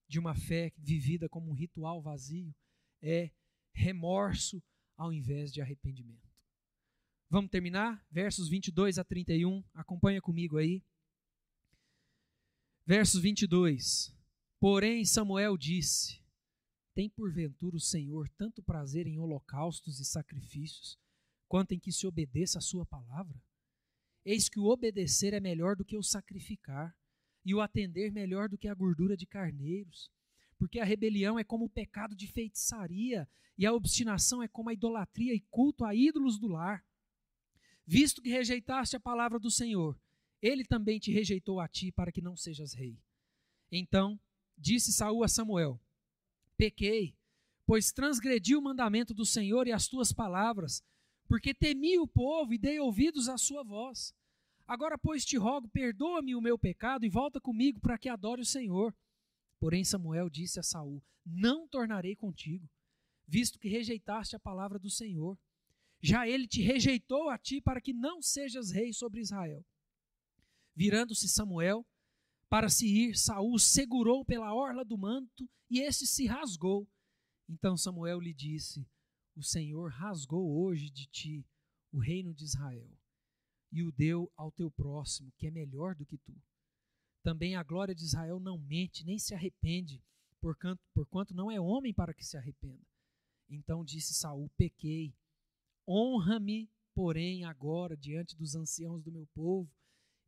de 0.09 0.19
uma 0.19 0.35
fé 0.35 0.73
vivida 0.77 1.29
como 1.29 1.51
um 1.51 1.55
ritual 1.55 2.03
vazio 2.03 2.55
é 3.01 3.31
remorso 3.73 4.63
ao 4.97 5.13
invés 5.13 5.53
de 5.53 5.61
arrependimento. 5.61 6.33
Vamos 7.31 7.51
terminar? 7.51 8.05
Versos 8.11 8.49
22 8.49 8.99
a 8.99 9.05
31. 9.05 9.65
Acompanha 9.73 10.21
comigo 10.21 10.57
aí. 10.57 10.83
Versos 12.87 13.21
22. 13.21 14.15
Porém, 14.61 15.05
Samuel 15.05 15.57
disse: 15.57 16.23
Tem 16.95 17.11
porventura 17.11 17.77
o 17.77 17.81
Senhor 17.81 18.29
tanto 18.39 18.63
prazer 18.63 19.07
em 19.09 19.19
holocaustos 19.19 19.99
e 19.99 20.05
sacrifícios, 20.05 20.97
quanto 21.49 21.73
em 21.73 21.81
que 21.81 21.91
se 21.91 22.07
obedeça 22.07 22.59
a 22.59 22.63
sua 22.63 22.87
palavra? 22.87 23.43
Eis 24.25 24.49
que 24.49 24.61
o 24.61 24.67
obedecer 24.67 25.35
é 25.35 25.41
melhor 25.41 25.75
do 25.75 25.85
que 25.85 25.97
o 25.97 26.03
sacrificar, 26.03 26.97
e 27.45 27.55
o 27.55 27.61
atender 27.61 28.11
melhor 28.11 28.49
do 28.49 28.57
que 28.57 28.69
a 28.69 28.75
gordura 28.75 29.17
de 29.17 29.27
carneiros. 29.27 30.11
Porque 30.57 30.79
a 30.79 30.85
rebelião 30.85 31.39
é 31.39 31.45
como 31.45 31.67
o 31.67 31.69
pecado 31.69 32.15
de 32.15 32.27
feitiçaria, 32.27 33.29
e 33.59 33.67
a 33.67 33.73
obstinação 33.73 34.43
é 34.43 34.49
como 34.49 34.71
a 34.71 34.73
idolatria 34.73 35.35
e 35.35 35.41
culto 35.51 35.85
a 35.85 35.95
ídolos 35.95 36.39
do 36.39 36.49
lar. 36.49 36.85
Visto 37.87 38.23
que 38.23 38.31
rejeitaste 38.31 38.97
a 38.97 39.01
palavra 39.01 39.39
do 39.39 39.51
Senhor, 39.51 40.01
ele 40.41 40.65
também 40.65 40.99
te 40.99 41.13
rejeitou 41.13 41.61
a 41.61 41.69
ti 41.69 41.93
para 41.93 42.11
que 42.11 42.23
não 42.23 42.37
sejas 42.37 42.73
rei. 42.73 42.99
Então 43.71 44.19
disse 44.57 44.93
Saul 44.93 45.23
a 45.23 45.29
Samuel: 45.29 45.81
Pequei, 46.57 47.17
pois 47.67 47.93
transgredi 47.93 48.55
o 48.55 48.63
mandamento 48.63 49.13
do 49.13 49.25
Senhor 49.25 49.67
e 49.67 49.73
as 49.73 49.89
tuas 49.89 50.13
palavras, 50.13 50.83
porque 51.27 51.55
temi 51.55 51.99
o 51.99 52.07
povo 52.07 52.53
e 52.53 52.59
dei 52.59 52.79
ouvidos 52.79 53.29
à 53.29 53.37
sua 53.37 53.63
voz. 53.65 54.15
Agora, 54.67 54.97
pois, 54.97 55.25
te 55.25 55.37
rogo, 55.37 55.69
perdoa-me 55.69 56.35
o 56.35 56.41
meu 56.41 56.59
pecado 56.59 57.05
e 57.05 57.09
volta 57.09 57.41
comigo 57.41 57.81
para 57.81 57.99
que 57.99 58.09
adore 58.09 58.41
o 58.41 58.47
Senhor. 58.47 58.95
Porém, 59.59 59.85
Samuel 59.85 60.31
disse 60.31 60.59
a 60.59 60.63
Saul: 60.63 61.03
Não 61.25 61.69
tornarei 61.69 62.17
contigo, 62.17 62.69
visto 63.27 63.59
que 63.59 63.69
rejeitaste 63.69 64.37
a 64.37 64.41
palavra 64.41 64.79
do 64.79 64.91
Senhor. 64.91 65.39
Já 66.01 66.29
ele 66.29 66.47
te 66.47 66.61
rejeitou 66.63 67.31
a 67.31 67.39
ti 67.39 67.61
para 67.61 67.81
que 67.81 67.93
não 67.93 68.21
sejas 68.21 68.71
rei 68.71 68.93
sobre 68.93 69.21
Israel. 69.21 69.65
Virando-se 70.75 71.29
Samuel 71.29 71.87
para 72.55 72.69
se 72.69 72.87
ir, 72.87 73.17
Saul 73.17 73.59
segurou 73.59 74.25
pela 74.25 74.55
orla 74.55 74.85
do 74.85 74.97
manto 74.97 75.51
e 75.69 75.81
este 75.81 76.07
se 76.07 76.25
rasgou. 76.27 76.89
Então 77.49 77.77
Samuel 77.77 78.21
lhe 78.21 78.33
disse: 78.33 78.87
o 79.35 79.43
Senhor 79.43 79.91
rasgou 79.91 80.63
hoje 80.63 80.89
de 80.89 81.05
ti 81.07 81.45
o 81.91 81.99
reino 81.99 82.33
de 82.33 82.45
Israel 82.45 82.89
e 83.73 83.83
o 83.83 83.91
deu 83.91 84.31
ao 84.37 84.53
teu 84.53 84.71
próximo, 84.71 85.33
que 85.37 85.49
é 85.49 85.51
melhor 85.51 85.97
do 85.97 86.07
que 86.07 86.17
tu. 86.17 86.33
Também 87.25 87.57
a 87.57 87.63
glória 87.65 87.93
de 87.93 88.05
Israel 88.05 88.39
não 88.39 88.57
mente, 88.57 89.05
nem 89.05 89.19
se 89.19 89.35
arrepende, 89.35 90.01
porquanto, 90.41 90.81
porquanto 90.95 91.35
não 91.35 91.51
é 91.51 91.61
homem 91.61 91.93
para 91.93 92.15
que 92.15 92.25
se 92.25 92.37
arrependa. 92.37 92.87
Então 93.49 93.85
disse 93.85 94.15
Saul: 94.15 94.49
Pequei, 94.57 95.13
honra-me, 95.89 96.71
porém, 96.95 97.43
agora 97.45 97.97
diante 97.97 98.37
dos 98.37 98.55
anciãos 98.55 99.03
do 99.03 99.11
meu 99.11 99.27
povo 99.35 99.69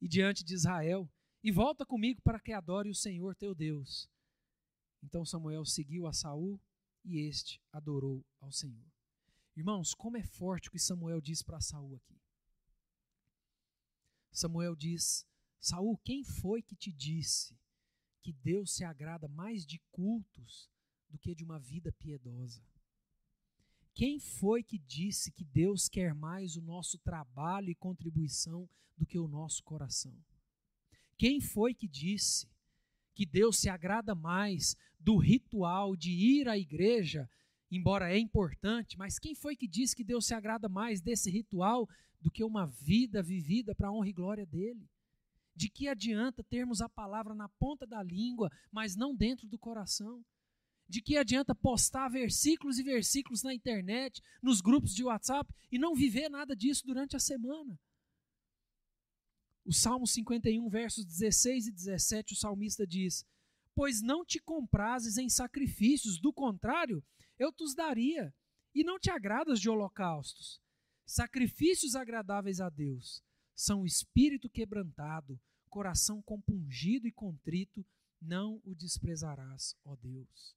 e 0.01 0.09
diante 0.09 0.43
de 0.43 0.55
Israel, 0.55 1.09
e 1.46 1.52
volta 1.52 1.87
comigo 1.87 2.20
para 2.22 2.40
que 2.40 2.52
adore 2.52 2.90
o 2.90 2.94
Senhor 2.94 3.37
teu 3.37 3.54
Deus. 3.54 4.11
Então 5.00 5.24
Samuel 5.24 5.64
seguiu 5.64 6.09
a 6.09 6.12
Saul 6.12 6.61
e 7.04 7.20
este 7.20 7.62
adorou 7.70 8.26
ao 8.40 8.50
Senhor. 8.50 8.85
Irmãos, 9.56 9.94
como 9.94 10.16
é 10.16 10.24
forte 10.24 10.68
o 10.68 10.72
que 10.72 10.78
Samuel 10.80 11.20
diz 11.20 11.44
para 11.44 11.61
Saul 11.61 11.94
aqui. 11.94 12.20
Samuel 14.32 14.74
diz: 14.74 15.24
Saul, 15.61 15.96
quem 15.98 16.24
foi 16.24 16.62
que 16.62 16.74
te 16.74 16.90
disse 16.90 17.56
que 18.22 18.32
Deus 18.32 18.74
se 18.74 18.82
agrada 18.82 19.28
mais 19.28 19.64
de 19.64 19.78
cultos 19.92 20.68
do 21.09 21.16
que 21.16 21.32
de 21.32 21.44
uma 21.44 21.61
vida 21.61 21.92
piedosa? 21.92 22.61
Quem 23.94 24.18
foi 24.18 24.64
que 24.64 24.80
disse 24.80 25.30
que 25.30 25.44
Deus 25.44 25.88
quer 25.88 26.12
mais 26.12 26.56
o 26.56 26.61
nosso 26.61 26.98
trabalho 26.98 27.70
e 27.70 27.74
contribuição 27.76 28.68
do 28.96 29.06
que 29.06 29.16
o 29.16 29.28
nosso 29.28 29.62
coração? 29.62 30.20
Quem 31.18 31.40
foi 31.40 31.74
que 31.74 31.88
disse 31.88 32.48
que 33.14 33.24
Deus 33.24 33.59
se 33.59 33.68
agrada 33.68 34.14
mais 34.14 34.76
do 34.98 35.16
ritual 35.16 35.96
de 35.96 36.11
ir 36.11 36.48
à 36.48 36.59
igreja 36.59 37.29
embora 37.70 38.12
é 38.12 38.18
importante, 38.18 38.96
mas 38.96 39.18
quem 39.18 39.35
foi 39.35 39.57
que 39.57 39.66
disse 39.66 39.96
que 39.96 40.05
Deus 40.05 40.26
se 40.26 40.35
agrada 40.35 40.68
mais 40.68 41.00
desse 41.00 41.31
ritual 41.31 41.88
do 42.20 42.31
que 42.31 42.44
uma 42.44 42.66
vida 42.66 43.22
vivida 43.22 43.74
para 43.74 43.88
a 43.88 43.92
honra 43.92 44.09
e 44.09 44.12
glória 44.12 44.46
dele? 44.46 44.88
De 45.55 45.68
que 45.68 45.88
adianta 45.88 46.44
termos 46.44 46.81
a 46.81 46.88
palavra 46.88 47.35
na 47.35 47.48
ponta 47.48 47.87
da 47.87 48.02
língua, 48.02 48.50
mas 48.70 48.94
não 48.94 49.14
dentro 49.14 49.48
do 49.48 49.59
coração? 49.59 50.24
De 50.88 51.00
que 51.00 51.16
adianta 51.16 51.55
postar 51.55 52.09
versículos 52.09 52.79
e 52.79 52.83
versículos 52.83 53.42
na 53.42 53.52
internet, 53.52 54.22
nos 54.42 54.61
grupos 54.61 54.94
de 54.94 55.02
WhatsApp 55.02 55.52
e 55.72 55.79
não 55.79 55.94
viver 55.94 56.29
nada 56.29 56.55
disso 56.55 56.87
durante 56.87 57.16
a 57.16 57.20
semana? 57.20 57.79
O 59.66 59.72
Salmo 59.72 60.07
51, 60.07 60.68
versos 60.68 61.05
16 61.05 61.66
e 61.66 61.72
17, 61.72 62.35
o 62.35 62.37
salmista 62.37 62.87
diz: 62.87 63.26
Pois 63.74 64.00
não 64.00 64.24
te 64.24 64.38
comprases 64.38 65.18
em 65.18 65.29
sacrifícios, 65.29 66.20
do 66.20 66.33
contrário, 66.33 67.05
eu 67.37 67.52
te 67.52 67.64
daria, 67.74 68.33
e 68.72 68.85
não 68.85 68.96
te 68.96 69.11
agradas 69.11 69.61
de 69.61 69.68
holocaustos. 69.68 70.62
Sacrifícios 71.05 71.96
agradáveis 71.96 72.61
a 72.61 72.68
Deus 72.68 73.24
são 73.57 73.83
o 73.83 73.87
espírito 73.87 74.48
quebrantado, 74.48 75.40
coração 75.68 76.22
compungido 76.22 77.09
e 77.09 77.12
contrito, 77.12 77.85
não 78.22 78.62
o 78.64 78.72
desprezarás, 78.72 79.74
ó 79.85 79.96
Deus. 79.96 80.55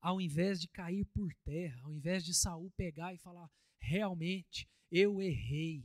Ao 0.00 0.20
invés 0.20 0.60
de 0.60 0.68
cair 0.68 1.04
por 1.06 1.34
terra, 1.42 1.80
ao 1.82 1.92
invés 1.92 2.24
de 2.24 2.32
Saul 2.32 2.70
pegar 2.76 3.12
e 3.12 3.18
falar, 3.18 3.50
realmente, 3.80 4.68
eu 4.88 5.20
errei, 5.20 5.84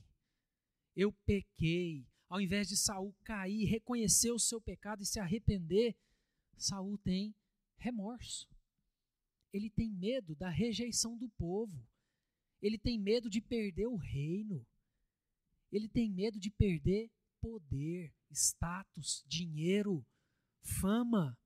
eu 0.95 1.11
pequei, 1.25 2.05
ao 2.29 2.41
invés 2.41 2.67
de 2.67 2.77
Saul 2.77 3.15
cair, 3.23 3.65
reconhecer 3.65 4.31
o 4.31 4.39
seu 4.39 4.61
pecado 4.61 5.03
e 5.03 5.05
se 5.05 5.19
arrepender, 5.19 5.95
Saul 6.57 6.97
tem 6.97 7.35
remorso 7.77 8.47
ele 9.53 9.69
tem 9.69 9.91
medo 9.91 10.35
da 10.35 10.49
rejeição 10.49 11.15
do 11.15 11.29
povo. 11.29 11.87
Ele 12.59 12.77
tem 12.77 12.99
medo 12.99 13.29
de 13.29 13.39
perder 13.39 13.85
o 13.85 13.95
reino. 13.95 14.65
Ele 15.71 15.87
tem 15.87 16.09
medo 16.09 16.39
de 16.39 16.49
perder 16.49 17.11
poder, 17.39 18.11
status, 18.31 19.23
dinheiro, 19.27 20.03
fama. 20.61 21.37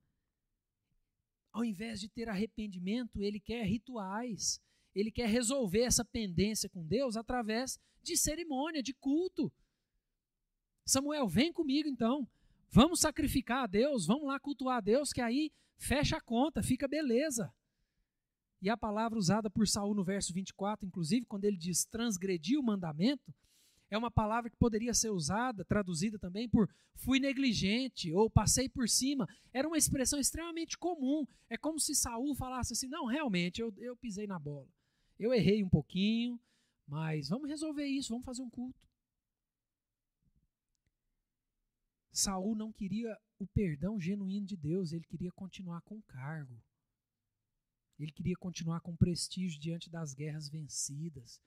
Ao 1.52 1.64
invés 1.64 2.00
de 2.00 2.08
ter 2.08 2.28
arrependimento, 2.28 3.22
ele 3.22 3.40
quer 3.40 3.64
rituais. 3.66 4.60
Ele 4.94 5.10
quer 5.10 5.28
resolver 5.28 5.82
essa 5.82 6.04
pendência 6.04 6.68
com 6.68 6.86
Deus 6.86 7.16
através 7.16 7.78
de 8.02 8.16
cerimônia, 8.16 8.82
de 8.82 8.94
culto. 8.94 9.52
Samuel, 10.84 11.28
vem 11.28 11.52
comigo 11.52 11.88
então. 11.88 12.26
Vamos 12.70 13.00
sacrificar 13.00 13.64
a 13.64 13.66
Deus, 13.66 14.06
vamos 14.06 14.26
lá 14.26 14.38
cultuar 14.38 14.78
a 14.78 14.80
Deus, 14.80 15.12
que 15.12 15.20
aí 15.20 15.50
fecha 15.76 16.16
a 16.16 16.20
conta, 16.20 16.62
fica 16.62 16.88
beleza. 16.88 17.52
E 18.60 18.68
a 18.68 18.76
palavra 18.76 19.18
usada 19.18 19.48
por 19.48 19.68
Saul 19.68 19.94
no 19.94 20.04
verso 20.04 20.32
24, 20.32 20.86
inclusive, 20.86 21.24
quando 21.26 21.44
ele 21.44 21.56
diz 21.56 21.84
transgredir 21.84 22.58
o 22.58 22.62
mandamento, 22.62 23.32
é 23.90 23.96
uma 23.96 24.10
palavra 24.10 24.50
que 24.50 24.56
poderia 24.56 24.92
ser 24.92 25.10
usada, 25.10 25.64
traduzida 25.64 26.18
também 26.18 26.48
por 26.48 26.68
fui 26.94 27.18
negligente 27.18 28.12
ou 28.12 28.28
passei 28.28 28.68
por 28.68 28.88
cima. 28.88 29.26
Era 29.52 29.66
uma 29.66 29.78
expressão 29.78 30.18
extremamente 30.18 30.76
comum. 30.76 31.26
É 31.48 31.56
como 31.56 31.78
se 31.78 31.94
Saul 31.94 32.34
falasse 32.34 32.74
assim: 32.74 32.88
não, 32.88 33.06
realmente, 33.06 33.60
eu, 33.60 33.72
eu 33.78 33.96
pisei 33.96 34.26
na 34.26 34.38
bola. 34.38 34.68
Eu 35.18 35.34
errei 35.34 35.64
um 35.64 35.68
pouquinho, 35.68 36.40
mas 36.86 37.28
vamos 37.28 37.48
resolver 37.48 37.86
isso, 37.86 38.10
vamos 38.10 38.24
fazer 38.24 38.42
um 38.42 38.50
culto. 38.50 38.78
Saul 42.12 42.54
não 42.54 42.72
queria 42.72 43.16
o 43.38 43.46
perdão 43.46 44.00
genuíno 44.00 44.46
de 44.46 44.56
Deus, 44.56 44.92
ele 44.92 45.04
queria 45.04 45.30
continuar 45.32 45.82
com 45.82 45.96
o 45.96 46.02
cargo. 46.02 46.60
Ele 47.98 48.12
queria 48.12 48.36
continuar 48.36 48.80
com 48.80 48.96
prestígio 48.96 49.60
diante 49.60 49.90
das 49.90 50.14
guerras 50.14 50.48
vencidas. 50.48 51.40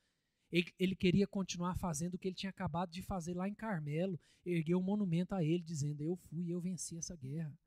Ele, 0.51 0.95
queria 0.95 1.25
continuar 1.25 1.77
fazendo 1.77 2.15
o 2.15 2.17
que 2.17 2.27
ele 2.27 2.35
tinha 2.35 2.49
acabado 2.49 2.91
de 2.91 3.01
fazer 3.01 3.33
lá 3.33 3.47
em 3.47 3.55
Carmelo, 3.55 4.19
erguer 4.45 4.75
um 4.75 4.83
monumento 4.83 5.33
a 5.33 5.41
ele, 5.41 5.63
dizendo: 5.63 6.03
Eu 6.03 6.17
fui, 6.17 6.51
eu 6.51 6.59
venci 6.59 6.97
essa 6.97 7.15
guerra. 7.15 7.57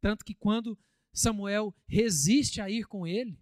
Tanto 0.00 0.24
que 0.24 0.34
quando 0.34 0.76
Samuel 1.12 1.72
resiste 1.86 2.60
a 2.60 2.68
ir 2.68 2.86
com 2.86 3.06
ele, 3.06 3.38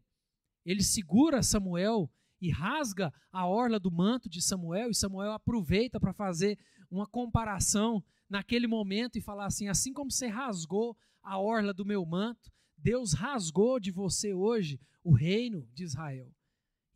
ele 0.64 0.82
segura 0.82 1.42
Samuel 1.42 2.10
e 2.40 2.50
rasga 2.50 3.12
a 3.30 3.46
orla 3.46 3.78
do 3.78 3.90
manto 3.90 4.28
de 4.28 4.42
Samuel, 4.42 4.90
e 4.90 4.94
Samuel 4.94 5.32
aproveita 5.32 6.00
para 6.00 6.12
fazer 6.12 6.58
uma 6.90 7.06
comparação 7.06 8.04
naquele 8.28 8.66
momento 8.66 9.16
e 9.16 9.22
falar 9.22 9.46
assim: 9.46 9.68
assim 9.68 9.92
como 9.92 10.10
você 10.10 10.26
rasgou 10.26 10.96
a 11.22 11.38
orla 11.38 11.72
do 11.72 11.84
meu 11.84 12.04
manto, 12.04 12.50
Deus 12.76 13.12
rasgou 13.12 13.78
de 13.78 13.92
você 13.92 14.34
hoje 14.34 14.80
o 15.04 15.12
reino 15.12 15.68
de 15.72 15.84
Israel. 15.84 16.34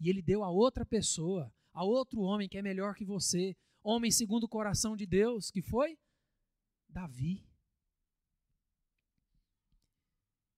E 0.01 0.11
ele 0.11 0.21
deu 0.21 0.43
a 0.43 0.51
outra 0.51 0.85
pessoa, 0.85 1.53
a 1.73 1.85
outro 1.85 2.21
homem 2.21 2.49
que 2.49 2.59
é 2.59 2.63
melhor 2.63 2.95
que 2.95 3.05
você, 3.05 3.57
homem 3.83 4.11
segundo 4.11 4.45
o 4.45 4.49
coração 4.49 4.97
de 4.97 5.07
Deus, 5.07 5.51
que 5.51 5.63
foi 5.63 5.97
Davi. 6.89 7.47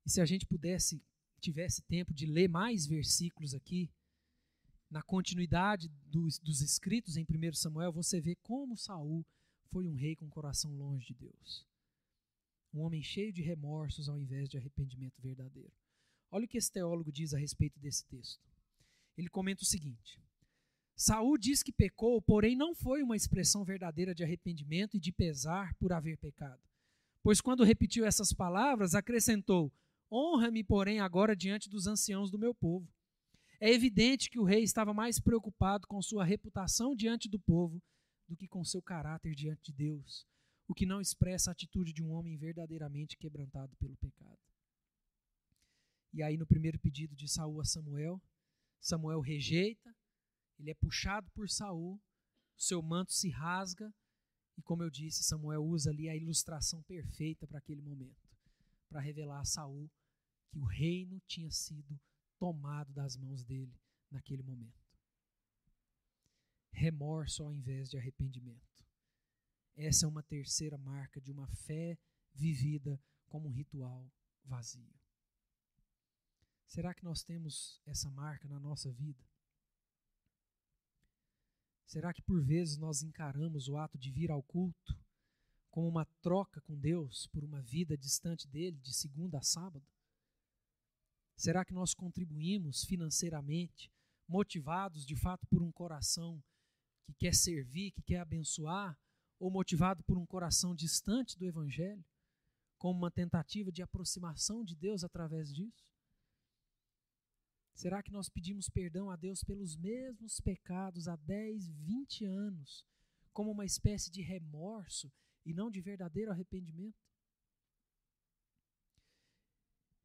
E 0.06 0.10
se 0.10 0.20
a 0.20 0.24
gente 0.24 0.46
pudesse, 0.46 1.02
tivesse 1.40 1.82
tempo 1.82 2.12
de 2.12 2.26
ler 2.26 2.48
mais 2.48 2.86
versículos 2.86 3.54
aqui, 3.54 3.90
na 4.90 5.02
continuidade 5.02 5.88
dos, 6.06 6.38
dos 6.38 6.60
escritos 6.60 7.16
em 7.16 7.24
1 7.24 7.52
Samuel, 7.54 7.92
você 7.92 8.20
vê 8.20 8.34
como 8.36 8.76
Saul 8.76 9.24
foi 9.70 9.86
um 9.86 9.94
rei 9.94 10.16
com 10.16 10.26
o 10.26 10.30
coração 10.30 10.74
longe 10.74 11.08
de 11.08 11.14
Deus. 11.14 11.66
Um 12.72 12.80
homem 12.80 13.02
cheio 13.02 13.32
de 13.32 13.42
remorsos 13.42 14.08
ao 14.08 14.18
invés 14.18 14.48
de 14.48 14.56
arrependimento 14.56 15.20
verdadeiro. 15.20 15.72
Olha 16.30 16.44
o 16.44 16.48
que 16.48 16.58
esse 16.58 16.72
teólogo 16.72 17.12
diz 17.12 17.34
a 17.34 17.38
respeito 17.38 17.78
desse 17.78 18.04
texto. 18.06 18.42
Ele 19.16 19.28
comenta 19.28 19.62
o 19.62 19.66
seguinte: 19.66 20.20
Saul 20.96 21.38
diz 21.38 21.62
que 21.62 21.72
pecou, 21.72 22.20
porém 22.20 22.56
não 22.56 22.74
foi 22.74 23.02
uma 23.02 23.16
expressão 23.16 23.64
verdadeira 23.64 24.14
de 24.14 24.22
arrependimento 24.22 24.96
e 24.96 25.00
de 25.00 25.12
pesar 25.12 25.74
por 25.74 25.92
haver 25.92 26.18
pecado. 26.18 26.60
Pois 27.22 27.40
quando 27.40 27.64
repetiu 27.64 28.04
essas 28.04 28.32
palavras, 28.32 28.94
acrescentou: 28.94 29.72
Honra-me, 30.10 30.64
porém, 30.64 31.00
agora 31.00 31.36
diante 31.36 31.68
dos 31.68 31.86
anciãos 31.86 32.30
do 32.30 32.38
meu 32.38 32.54
povo. 32.54 32.88
É 33.60 33.70
evidente 33.70 34.30
que 34.30 34.38
o 34.38 34.44
rei 34.44 34.62
estava 34.62 34.94
mais 34.94 35.20
preocupado 35.20 35.86
com 35.86 36.00
sua 36.00 36.24
reputação 36.24 36.94
diante 36.94 37.28
do 37.28 37.38
povo 37.38 37.82
do 38.26 38.36
que 38.36 38.46
com 38.46 38.64
seu 38.64 38.80
caráter 38.80 39.34
diante 39.34 39.72
de 39.72 39.72
Deus, 39.72 40.26
o 40.66 40.74
que 40.74 40.86
não 40.86 41.00
expressa 41.00 41.50
a 41.50 41.52
atitude 41.52 41.92
de 41.92 42.02
um 42.02 42.10
homem 42.10 42.36
verdadeiramente 42.36 43.16
quebrantado 43.16 43.74
pelo 43.76 43.96
pecado. 43.96 44.38
E 46.12 46.22
aí 46.22 46.36
no 46.36 46.46
primeiro 46.46 46.78
pedido 46.78 47.16
de 47.16 47.28
Saul 47.28 47.60
a 47.60 47.64
Samuel, 47.64 48.22
Samuel 48.80 49.20
rejeita, 49.20 49.94
ele 50.58 50.70
é 50.70 50.74
puxado 50.74 51.30
por 51.32 51.48
Saul, 51.48 52.00
seu 52.56 52.80
manto 52.82 53.12
se 53.12 53.28
rasga, 53.28 53.92
e 54.56 54.62
como 54.62 54.82
eu 54.82 54.90
disse, 54.90 55.24
Samuel 55.24 55.64
usa 55.64 55.90
ali 55.90 56.08
a 56.08 56.16
ilustração 56.16 56.82
perfeita 56.82 57.46
para 57.46 57.58
aquele 57.58 57.82
momento, 57.82 58.28
para 58.88 59.00
revelar 59.00 59.40
a 59.40 59.44
Saul 59.44 59.90
que 60.48 60.58
o 60.58 60.64
reino 60.64 61.20
tinha 61.26 61.50
sido 61.50 62.00
tomado 62.38 62.92
das 62.92 63.16
mãos 63.16 63.44
dele 63.44 63.78
naquele 64.10 64.42
momento. 64.42 64.88
Remorso 66.70 67.42
ao 67.42 67.52
invés 67.52 67.90
de 67.90 67.96
arrependimento. 67.96 68.84
Essa 69.76 70.06
é 70.06 70.08
uma 70.08 70.22
terceira 70.22 70.76
marca 70.76 71.20
de 71.20 71.30
uma 71.30 71.46
fé 71.48 71.98
vivida 72.32 73.00
como 73.26 73.48
um 73.48 73.52
ritual 73.52 74.10
vazio. 74.44 74.94
Será 76.66 76.92
que 76.94 77.04
nós 77.04 77.22
temos 77.22 77.80
essa 77.86 78.10
marca 78.10 78.46
na 78.48 78.60
nossa 78.60 78.90
vida? 78.92 79.24
Será 81.86 82.12
que 82.12 82.20
por 82.20 82.42
vezes 82.42 82.76
nós 82.76 83.02
encaramos 83.02 83.68
o 83.68 83.76
ato 83.78 83.96
de 83.96 84.10
vir 84.10 84.30
ao 84.30 84.42
culto 84.42 84.98
como 85.70 85.88
uma 85.88 86.04
troca 86.20 86.60
com 86.60 86.78
Deus 86.78 87.26
por 87.28 87.42
uma 87.42 87.62
vida 87.62 87.96
distante 87.96 88.46
dele 88.46 88.78
de 88.78 88.92
segunda 88.92 89.38
a 89.38 89.42
sábado? 89.42 89.86
Será 91.38 91.64
que 91.64 91.72
nós 91.72 91.94
contribuímos 91.94 92.84
financeiramente, 92.84 93.92
motivados 94.26 95.06
de 95.06 95.14
fato 95.14 95.46
por 95.46 95.62
um 95.62 95.70
coração 95.70 96.42
que 97.04 97.14
quer 97.14 97.32
servir, 97.32 97.92
que 97.92 98.02
quer 98.02 98.18
abençoar, 98.18 98.98
ou 99.38 99.48
motivado 99.48 100.02
por 100.02 100.18
um 100.18 100.26
coração 100.26 100.74
distante 100.74 101.38
do 101.38 101.44
Evangelho, 101.46 102.04
como 102.76 102.98
uma 102.98 103.10
tentativa 103.10 103.70
de 103.70 103.80
aproximação 103.82 104.64
de 104.64 104.74
Deus 104.74 105.04
através 105.04 105.54
disso? 105.54 105.94
Será 107.72 108.02
que 108.02 108.10
nós 108.10 108.28
pedimos 108.28 108.68
perdão 108.68 109.08
a 109.08 109.14
Deus 109.14 109.44
pelos 109.44 109.76
mesmos 109.76 110.40
pecados 110.40 111.06
há 111.06 111.14
10, 111.14 111.68
20 111.68 112.24
anos, 112.24 112.84
como 113.32 113.52
uma 113.52 113.64
espécie 113.64 114.10
de 114.10 114.22
remorso 114.22 115.08
e 115.46 115.54
não 115.54 115.70
de 115.70 115.80
verdadeiro 115.80 116.32
arrependimento? 116.32 116.98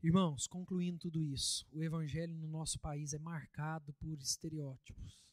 Irmãos, 0.03 0.47
concluindo 0.47 0.99
tudo 0.99 1.23
isso, 1.23 1.65
o 1.71 1.81
evangelho 1.81 2.35
no 2.35 2.45
nosso 2.45 2.77
país 2.77 3.13
é 3.13 3.19
marcado 3.19 3.93
por 3.93 4.19
estereótipos. 4.19 5.23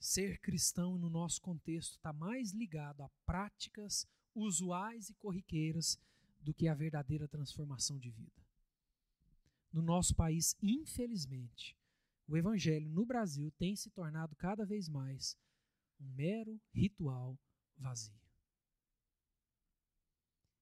Ser 0.00 0.40
cristão 0.40 0.98
no 0.98 1.08
nosso 1.08 1.40
contexto 1.40 1.92
está 1.92 2.12
mais 2.12 2.50
ligado 2.50 3.04
a 3.04 3.08
práticas 3.24 4.04
usuais 4.34 5.10
e 5.10 5.14
corriqueiras 5.14 5.96
do 6.40 6.52
que 6.52 6.66
a 6.66 6.74
verdadeira 6.74 7.28
transformação 7.28 8.00
de 8.00 8.10
vida. 8.10 8.44
No 9.72 9.80
nosso 9.80 10.12
país, 10.16 10.56
infelizmente, 10.60 11.76
o 12.26 12.36
evangelho 12.36 12.90
no 12.90 13.06
Brasil 13.06 13.52
tem 13.52 13.76
se 13.76 13.90
tornado 13.90 14.34
cada 14.34 14.66
vez 14.66 14.88
mais 14.88 15.38
um 16.00 16.08
mero 16.14 16.60
ritual 16.72 17.38
vazio. 17.76 18.27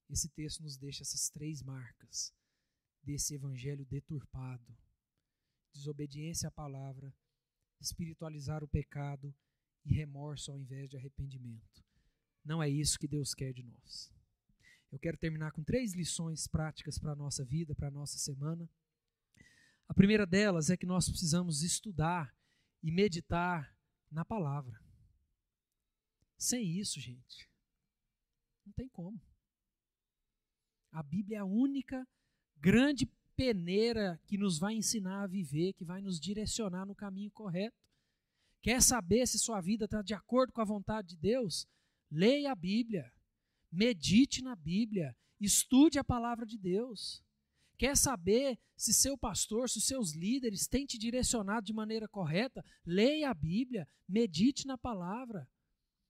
Esse 0.08 0.28
texto 0.28 0.62
nos 0.62 0.76
deixa 0.76 1.02
essas 1.02 1.28
três 1.28 1.62
marcas 1.62 2.32
desse 3.02 3.34
evangelho 3.34 3.84
deturpado: 3.86 4.76
desobediência 5.72 6.48
à 6.48 6.50
palavra, 6.50 7.14
espiritualizar 7.80 8.62
o 8.62 8.68
pecado 8.68 9.34
e 9.84 9.94
remorso 9.94 10.50
ao 10.50 10.58
invés 10.58 10.88
de 10.88 10.96
arrependimento. 10.96 11.84
Não 12.44 12.62
é 12.62 12.68
isso 12.68 12.98
que 12.98 13.08
Deus 13.08 13.34
quer 13.34 13.52
de 13.52 13.62
nós. 13.62 14.12
Eu 14.90 14.98
quero 14.98 15.16
terminar 15.16 15.50
com 15.52 15.64
três 15.64 15.94
lições 15.94 16.46
práticas 16.46 16.98
para 16.98 17.12
a 17.12 17.16
nossa 17.16 17.44
vida, 17.44 17.74
para 17.74 17.88
a 17.88 17.90
nossa 17.90 18.18
semana. 18.18 18.68
A 19.88 19.94
primeira 19.94 20.26
delas 20.26 20.70
é 20.70 20.76
que 20.76 20.86
nós 20.86 21.08
precisamos 21.08 21.62
estudar 21.62 22.34
e 22.82 22.90
meditar 22.92 23.76
na 24.10 24.24
palavra. 24.24 24.80
Sem 26.38 26.78
isso, 26.78 27.00
gente, 27.00 27.50
não 28.64 28.72
tem 28.72 28.88
como. 28.88 29.20
A 30.96 31.02
Bíblia 31.02 31.36
é 31.36 31.40
a 31.40 31.44
única 31.44 32.08
grande 32.56 33.06
peneira 33.36 34.18
que 34.24 34.38
nos 34.38 34.58
vai 34.58 34.72
ensinar 34.72 35.24
a 35.24 35.26
viver, 35.26 35.74
que 35.74 35.84
vai 35.84 36.00
nos 36.00 36.18
direcionar 36.18 36.86
no 36.86 36.94
caminho 36.94 37.30
correto. 37.32 37.76
Quer 38.62 38.80
saber 38.80 39.26
se 39.26 39.38
sua 39.38 39.60
vida 39.60 39.84
está 39.84 40.00
de 40.00 40.14
acordo 40.14 40.54
com 40.54 40.62
a 40.62 40.64
vontade 40.64 41.08
de 41.08 41.16
Deus? 41.18 41.68
Leia 42.10 42.50
a 42.50 42.54
Bíblia, 42.54 43.12
medite 43.70 44.42
na 44.42 44.56
Bíblia, 44.56 45.14
estude 45.38 45.98
a 45.98 46.02
palavra 46.02 46.46
de 46.46 46.56
Deus. 46.56 47.22
Quer 47.76 47.94
saber 47.94 48.58
se 48.74 48.94
seu 48.94 49.18
pastor, 49.18 49.68
se 49.68 49.82
seus 49.82 50.14
líderes 50.14 50.66
têm 50.66 50.86
te 50.86 50.96
direcionado 50.96 51.66
de 51.66 51.74
maneira 51.74 52.08
correta? 52.08 52.64
Leia 52.86 53.28
a 53.28 53.34
Bíblia, 53.34 53.86
medite 54.08 54.66
na 54.66 54.78
palavra. 54.78 55.46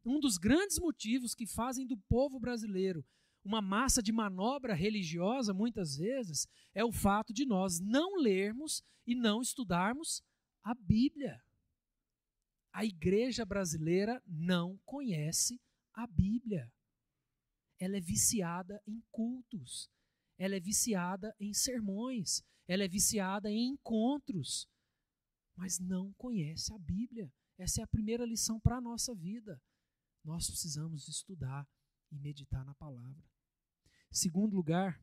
Um 0.05 0.21
dos 0.21 0.39
grandes 0.39 0.79
motivos 0.79 1.35
que 1.35 1.45
fazem 1.45 1.85
do 1.89 1.97
povo 2.09 2.39
brasileiro 2.39 3.05
uma 3.47 3.63
massa 3.63 4.03
de 4.03 4.11
manobra 4.11 4.75
religiosa, 4.75 5.55
muitas 5.55 5.97
vezes, 5.97 6.49
é 6.75 6.85
o 6.85 6.91
fato 6.91 7.33
de 7.33 7.47
nós 7.47 7.79
não 7.79 8.17
lermos 8.17 8.83
e 9.07 9.15
não 9.15 9.41
estudarmos 9.41 10.21
a 10.65 10.75
Bíblia. 10.75 11.41
A 12.73 12.85
igreja 12.85 13.45
brasileira 13.47 14.21
não 14.27 14.77
conhece 14.85 15.61
a 15.95 16.09
Bíblia. 16.09 16.71
Ela 17.79 17.99
é 17.99 18.01
viciada 18.01 18.83
em 18.85 19.01
cultos, 19.13 19.89
ela 20.37 20.57
é 20.57 20.61
viciada 20.61 21.33
em 21.39 21.55
sermões, 21.55 22.43
ela 22.67 22.83
é 22.83 22.89
viciada 22.89 23.49
em 23.49 23.69
encontros, 23.69 24.69
mas 25.55 25.79
não 25.79 26.13
conhece 26.15 26.75
a 26.75 26.79
Bíblia. 26.79 27.33
Essa 27.57 27.81
é 27.81 27.85
a 27.85 27.89
primeira 27.89 28.27
lição 28.27 28.59
para 28.59 28.79
a 28.79 28.81
nossa 28.81 29.15
vida. 29.15 29.63
Nós 30.25 30.49
precisamos 30.49 31.07
estudar 31.07 31.65
e 32.11 32.19
meditar 32.19 32.65
na 32.65 32.75
palavra. 32.75 33.36
Segundo 34.11 34.55
lugar, 34.55 35.01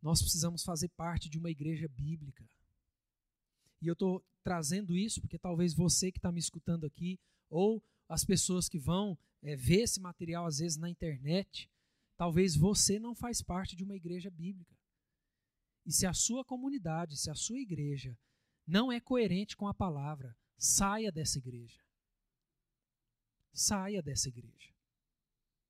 nós 0.00 0.20
precisamos 0.20 0.62
fazer 0.62 0.88
parte 0.90 1.28
de 1.28 1.38
uma 1.38 1.50
igreja 1.50 1.88
bíblica. 1.88 2.48
E 3.80 3.86
eu 3.86 3.92
estou 3.92 4.24
trazendo 4.42 4.96
isso 4.96 5.20
porque 5.20 5.38
talvez 5.38 5.74
você 5.74 6.12
que 6.12 6.18
está 6.18 6.30
me 6.30 6.38
escutando 6.38 6.86
aqui, 6.86 7.18
ou 7.50 7.82
as 8.08 8.24
pessoas 8.24 8.68
que 8.68 8.78
vão 8.78 9.18
é, 9.42 9.56
ver 9.56 9.82
esse 9.82 10.00
material 10.00 10.46
às 10.46 10.58
vezes 10.58 10.78
na 10.78 10.88
internet, 10.88 11.70
talvez 12.16 12.56
você 12.56 12.98
não 12.98 13.14
faz 13.14 13.42
parte 13.42 13.74
de 13.74 13.84
uma 13.84 13.96
igreja 13.96 14.30
bíblica. 14.30 14.76
E 15.84 15.92
se 15.92 16.06
a 16.06 16.12
sua 16.12 16.44
comunidade, 16.44 17.16
se 17.16 17.30
a 17.30 17.34
sua 17.34 17.58
igreja 17.58 18.18
não 18.66 18.90
é 18.90 19.00
coerente 19.00 19.56
com 19.56 19.68
a 19.68 19.74
palavra, 19.74 20.36
saia 20.58 21.12
dessa 21.12 21.38
igreja. 21.38 21.80
Saia 23.52 24.02
dessa 24.02 24.28
igreja. 24.28 24.75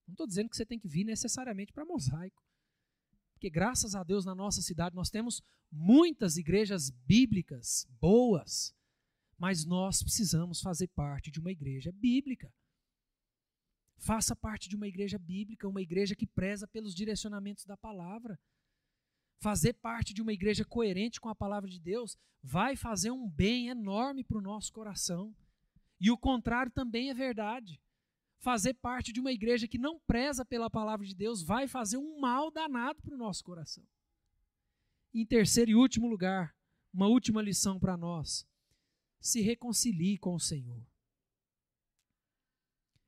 Não 0.06 0.12
estou 0.12 0.26
dizendo 0.26 0.48
que 0.48 0.56
você 0.56 0.66
tem 0.66 0.78
que 0.78 0.88
vir 0.88 1.04
necessariamente 1.04 1.72
para 1.72 1.84
mosaico. 1.84 2.42
Porque 3.32 3.50
graças 3.50 3.94
a 3.94 4.02
Deus 4.02 4.24
na 4.24 4.34
nossa 4.34 4.62
cidade 4.62 4.94
nós 4.94 5.10
temos 5.10 5.42
muitas 5.70 6.36
igrejas 6.36 6.90
bíblicas 6.90 7.86
boas, 8.00 8.74
mas 9.38 9.64
nós 9.64 10.02
precisamos 10.02 10.60
fazer 10.60 10.88
parte 10.88 11.30
de 11.30 11.38
uma 11.38 11.50
igreja 11.50 11.92
bíblica. 11.92 12.52
Faça 13.98 14.36
parte 14.36 14.68
de 14.68 14.76
uma 14.76 14.86
igreja 14.86 15.18
bíblica, 15.18 15.68
uma 15.68 15.82
igreja 15.82 16.14
que 16.14 16.26
preza 16.26 16.66
pelos 16.66 16.94
direcionamentos 16.94 17.64
da 17.64 17.76
palavra. 17.76 18.38
Fazer 19.38 19.74
parte 19.74 20.14
de 20.14 20.22
uma 20.22 20.32
igreja 20.32 20.64
coerente 20.64 21.20
com 21.20 21.28
a 21.28 21.34
palavra 21.34 21.68
de 21.68 21.78
Deus 21.78 22.16
vai 22.42 22.76
fazer 22.76 23.10
um 23.10 23.28
bem 23.28 23.68
enorme 23.68 24.24
para 24.24 24.38
o 24.38 24.42
nosso 24.42 24.72
coração. 24.72 25.34
E 26.00 26.10
o 26.10 26.16
contrário 26.16 26.70
também 26.72 27.10
é 27.10 27.14
verdade. 27.14 27.80
Fazer 28.38 28.74
parte 28.74 29.12
de 29.12 29.20
uma 29.20 29.32
igreja 29.32 29.66
que 29.66 29.78
não 29.78 29.98
preza 30.00 30.44
pela 30.44 30.70
palavra 30.70 31.06
de 31.06 31.14
Deus 31.14 31.42
vai 31.42 31.66
fazer 31.66 31.96
um 31.96 32.20
mal 32.20 32.50
danado 32.50 33.02
para 33.02 33.14
o 33.14 33.18
nosso 33.18 33.42
coração. 33.44 33.86
Em 35.12 35.24
terceiro 35.24 35.70
e 35.70 35.74
último 35.74 36.06
lugar, 36.06 36.54
uma 36.92 37.06
última 37.06 37.42
lição 37.42 37.78
para 37.78 37.96
nós: 37.96 38.46
se 39.20 39.40
reconcilie 39.40 40.18
com 40.18 40.34
o 40.34 40.40
Senhor. 40.40 40.86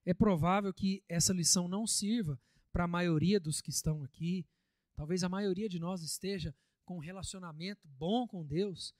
É 0.05 0.15
provável 0.15 0.73
que 0.73 1.05
essa 1.09 1.35
lição 1.35 1.69
não 1.69 1.87
sirva 1.87 2.41
para 2.73 2.85
a 2.85 2.89
maioria 2.89 3.39
dos 3.39 3.61
que 3.61 3.71
estão 3.71 4.03
aqui. 4.03 4.47
Talvez 4.97 5.23
a 5.23 5.29
maioria 5.29 5.69
de 5.69 5.79
nós 5.79 6.03
esteja 6.03 6.55
com 6.85 6.97
um 6.97 7.01
relacionamento 7.01 7.87
bom 7.87 8.27
com 8.27 8.47
Deus, 8.47 8.95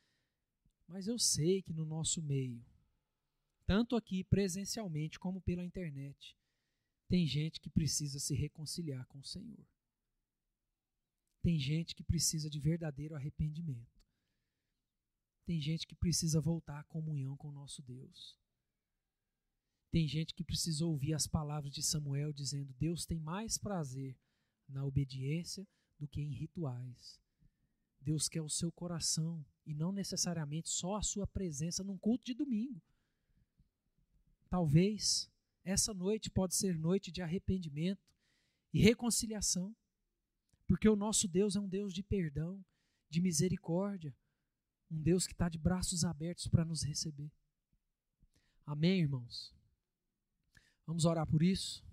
mas 0.87 1.09
eu 1.09 1.19
sei 1.19 1.63
que 1.63 1.73
no 1.73 1.87
nosso 1.87 2.23
meio, 2.23 2.63
tanto 3.69 3.97
aqui 3.97 4.25
presencialmente 4.25 5.19
como 5.19 5.43
pela 5.43 5.63
internet, 5.63 6.35
tem 7.07 7.27
gente 7.27 7.61
que 7.61 7.69
precisa 7.69 8.19
se 8.19 8.35
reconciliar 8.35 9.07
com 9.09 9.19
o 9.19 9.25
Senhor. 9.25 9.63
Tem 11.43 11.59
gente 11.59 11.95
que 11.95 12.03
precisa 12.03 12.49
de 12.49 12.59
verdadeiro 12.59 13.15
arrependimento. 13.15 14.03
Tem 15.45 15.61
gente 15.61 15.87
que 15.87 15.95
precisa 15.95 16.41
voltar 16.41 16.81
à 16.81 16.85
comunhão 16.85 17.37
com 17.37 17.49
o 17.49 17.53
nosso 17.53 17.83
Deus. 17.83 18.39
Tem 19.91 20.09
gente 20.09 20.33
que 20.33 20.45
precisa 20.45 20.87
ouvir 20.87 21.13
as 21.13 21.27
palavras 21.27 21.71
de 21.71 21.83
Samuel 21.83 22.33
dizendo: 22.33 22.73
Deus 22.73 23.05
tem 23.05 23.21
mais 23.21 23.59
prazer 23.59 24.17
na 24.67 24.83
obediência 24.83 25.69
do 25.99 26.09
que 26.09 26.23
em 26.23 26.33
rituais. 26.33 27.21
Deus 28.01 28.31
quer 28.31 28.41
o 28.41 28.49
seu 28.49 28.73
coração 28.73 29.45
e 29.67 29.75
não 29.75 29.93
necessariamente 29.93 30.71
só 30.71 30.97
a 30.97 31.03
sua 31.03 31.27
presença 31.27 31.85
num 31.85 31.99
culto 31.99 32.25
de 32.25 32.33
domingo. 32.33 32.83
Talvez 34.49 35.31
essa 35.65 35.93
noite 35.93 36.31
pode 36.31 36.55
ser 36.55 36.79
noite 36.79 37.13
de 37.13 37.21
arrependimento 37.21 38.03
e 38.73 38.81
reconciliação, 38.81 39.77
porque 40.67 40.89
o 40.89 40.97
nosso 40.97 41.29
Deus 41.29 41.57
é 41.57 41.61
um 41.61 41.69
Deus 41.69 41.93
de 41.93 42.03
perdão, 42.03 42.65
de 43.11 43.21
misericórdia, 43.21 44.17
um 44.91 45.01
Deus 45.01 45.27
que 45.27 45.33
está 45.33 45.49
de 45.49 45.59
braços 45.59 46.05
abertos 46.05 46.49
para 46.49 46.65
nos 46.65 46.83
receber. 46.83 47.31
Amém, 48.65 49.01
irmãos? 49.01 49.55
Vamos 50.87 51.05
orar 51.05 51.27
por 51.27 51.43
isso? 51.43 51.85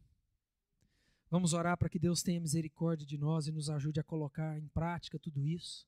Vamos 1.30 1.54
orar 1.54 1.78
para 1.78 1.90
que 1.90 2.00
Deus 2.00 2.24
tenha 2.24 2.40
misericórdia 2.40 3.06
de 3.06 3.18
nós 3.18 3.48
e 3.48 3.52
nos 3.52 3.70
ajude 3.70 4.00
a 4.00 4.04
colocar 4.04 4.58
em 4.58 4.68
prática 4.70 5.20
tudo 5.20 5.46
isso. 5.46 5.86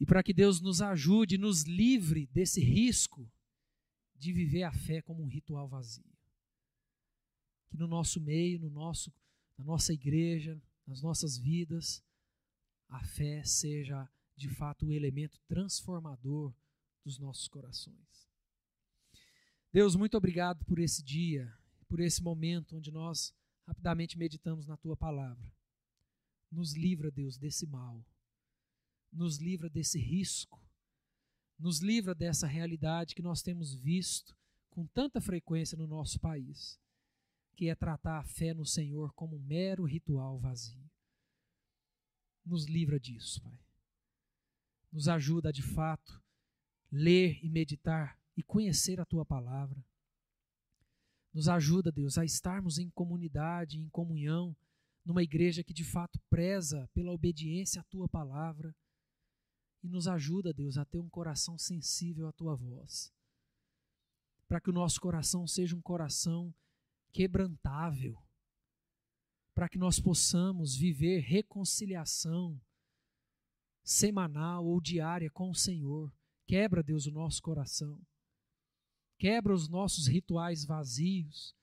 E 0.00 0.06
para 0.06 0.22
que 0.22 0.32
Deus 0.32 0.60
nos 0.60 0.80
ajude, 0.80 1.38
nos 1.38 1.62
livre 1.62 2.26
desse 2.32 2.60
risco 2.60 3.30
de 4.20 4.32
viver 4.32 4.62
a 4.62 4.72
fé 4.72 5.02
como 5.02 5.22
um 5.22 5.26
ritual 5.26 5.66
vazio. 5.66 6.04
Que 7.68 7.76
no 7.76 7.88
nosso 7.88 8.20
meio, 8.20 8.60
no 8.60 8.70
nosso, 8.70 9.12
na 9.58 9.64
nossa 9.64 9.92
igreja, 9.92 10.60
nas 10.86 11.02
nossas 11.02 11.36
vidas, 11.36 12.04
a 12.88 13.02
fé 13.02 13.42
seja 13.42 14.08
de 14.36 14.48
fato 14.48 14.86
o 14.86 14.92
elemento 14.92 15.40
transformador 15.48 16.54
dos 17.04 17.18
nossos 17.18 17.48
corações. 17.48 18.28
Deus, 19.72 19.96
muito 19.96 20.16
obrigado 20.16 20.64
por 20.64 20.78
esse 20.78 21.02
dia 21.02 21.52
por 21.90 21.98
esse 21.98 22.22
momento 22.22 22.76
onde 22.76 22.92
nós 22.92 23.34
rapidamente 23.66 24.16
meditamos 24.16 24.64
na 24.64 24.76
tua 24.76 24.96
palavra. 24.96 25.52
Nos 26.48 26.72
livra, 26.72 27.10
Deus, 27.10 27.36
desse 27.36 27.66
mal. 27.66 28.06
Nos 29.12 29.38
livra 29.38 29.68
desse 29.68 29.98
risco. 29.98 30.59
Nos 31.60 31.80
livra 31.80 32.14
dessa 32.14 32.46
realidade 32.46 33.14
que 33.14 33.22
nós 33.22 33.42
temos 33.42 33.74
visto 33.74 34.36
com 34.70 34.86
tanta 34.86 35.20
frequência 35.20 35.76
no 35.76 35.86
nosso 35.86 36.18
país, 36.18 36.80
que 37.54 37.68
é 37.68 37.74
tratar 37.74 38.18
a 38.18 38.24
fé 38.24 38.54
no 38.54 38.64
Senhor 38.64 39.12
como 39.12 39.36
um 39.36 39.42
mero 39.42 39.84
ritual 39.84 40.38
vazio. 40.38 40.90
Nos 42.44 42.64
livra 42.66 42.98
disso, 42.98 43.42
Pai. 43.42 43.58
Nos 44.90 45.06
ajuda 45.06 45.52
de 45.52 45.62
fato, 45.62 46.20
ler 46.90 47.38
e 47.44 47.48
meditar 47.48 48.18
e 48.36 48.42
conhecer 48.42 48.98
a 49.00 49.04
tua 49.04 49.24
palavra 49.24 49.84
nos 51.32 51.48
ajuda, 51.48 51.92
Deus, 51.92 52.18
a 52.18 52.24
estarmos 52.24 52.78
em 52.78 52.90
comunidade, 52.90 53.78
em 53.78 53.88
comunhão, 53.88 54.56
numa 55.04 55.22
igreja 55.22 55.62
que 55.62 55.72
de 55.72 55.84
fato 55.84 56.18
preza 56.28 56.88
pela 56.92 57.12
obediência 57.12 57.80
à 57.80 57.84
tua 57.84 58.08
palavra. 58.08 58.74
E 59.82 59.88
nos 59.88 60.06
ajuda, 60.06 60.52
Deus, 60.52 60.76
a 60.76 60.84
ter 60.84 60.98
um 60.98 61.08
coração 61.08 61.56
sensível 61.58 62.28
à 62.28 62.32
tua 62.32 62.54
voz. 62.54 63.12
Para 64.46 64.60
que 64.60 64.70
o 64.70 64.72
nosso 64.72 65.00
coração 65.00 65.46
seja 65.46 65.76
um 65.76 65.80
coração 65.80 66.54
quebrantável. 67.12 68.22
Para 69.54 69.68
que 69.68 69.78
nós 69.78 70.00
possamos 70.00 70.76
viver 70.76 71.20
reconciliação 71.20 72.60
semanal 73.82 74.66
ou 74.66 74.80
diária 74.80 75.30
com 75.30 75.50
o 75.50 75.54
Senhor. 75.54 76.12
Quebra, 76.46 76.82
Deus, 76.82 77.06
o 77.06 77.10
nosso 77.10 77.40
coração 77.40 78.00
quebra 79.20 79.52
os 79.52 79.68
nossos 79.68 80.06
rituais 80.06 80.64
vazios, 80.64 81.54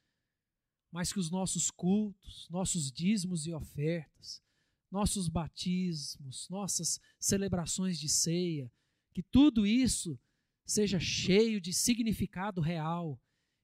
mas 0.91 1.11
que 1.11 1.19
os 1.19 1.31
nossos 1.31 1.71
cultos, 1.71 2.47
nossos 2.51 2.91
dízimos 2.91 3.47
e 3.47 3.51
ofertas, 3.51 4.43
nossos 4.91 5.27
batismos, 5.27 6.47
nossas 6.49 6.99
celebrações 7.19 7.99
de 7.99 8.07
ceia, 8.07 8.71
que 9.13 9.21
tudo 9.21 9.65
isso 9.65 10.19
seja 10.65 10.99
cheio 10.99 11.59
de 11.61 11.73
significado 11.73 12.61
real 12.61 13.19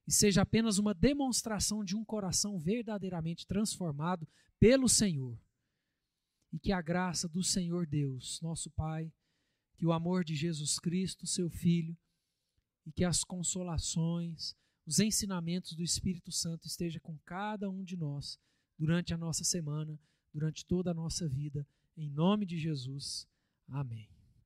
e 0.06 0.12
seja 0.12 0.42
apenas 0.42 0.78
uma 0.78 0.94
demonstração 0.94 1.84
de 1.84 1.96
um 1.96 2.04
coração 2.04 2.58
verdadeiramente 2.58 3.46
transformado 3.46 4.28
pelo 4.58 4.88
Senhor. 4.88 5.38
E 6.52 6.58
que 6.58 6.72
a 6.72 6.80
graça 6.80 7.28
do 7.28 7.42
Senhor 7.42 7.86
Deus, 7.86 8.40
nosso 8.40 8.70
Pai, 8.70 9.12
que 9.76 9.86
o 9.86 9.92
amor 9.92 10.24
de 10.24 10.34
Jesus 10.34 10.78
Cristo, 10.78 11.26
seu 11.26 11.50
Filho, 11.50 11.96
e 12.86 12.92
que 12.92 13.04
as 13.04 13.24
consolações, 13.24 14.54
os 14.86 14.98
ensinamentos 14.98 15.74
do 15.74 15.82
Espírito 15.82 16.30
Santo 16.30 16.66
estejam 16.66 17.00
com 17.00 17.18
cada 17.24 17.70
um 17.70 17.82
de 17.82 17.96
nós 17.96 18.38
durante 18.78 19.14
a 19.14 19.18
nossa 19.18 19.42
semana, 19.42 19.98
durante 20.34 20.66
toda 20.66 20.90
a 20.90 20.94
nossa 20.94 21.28
vida. 21.28 21.64
Em 21.96 22.10
nome 22.10 22.44
de 22.44 22.58
Jesus. 22.58 23.26
Amém. 23.68 24.13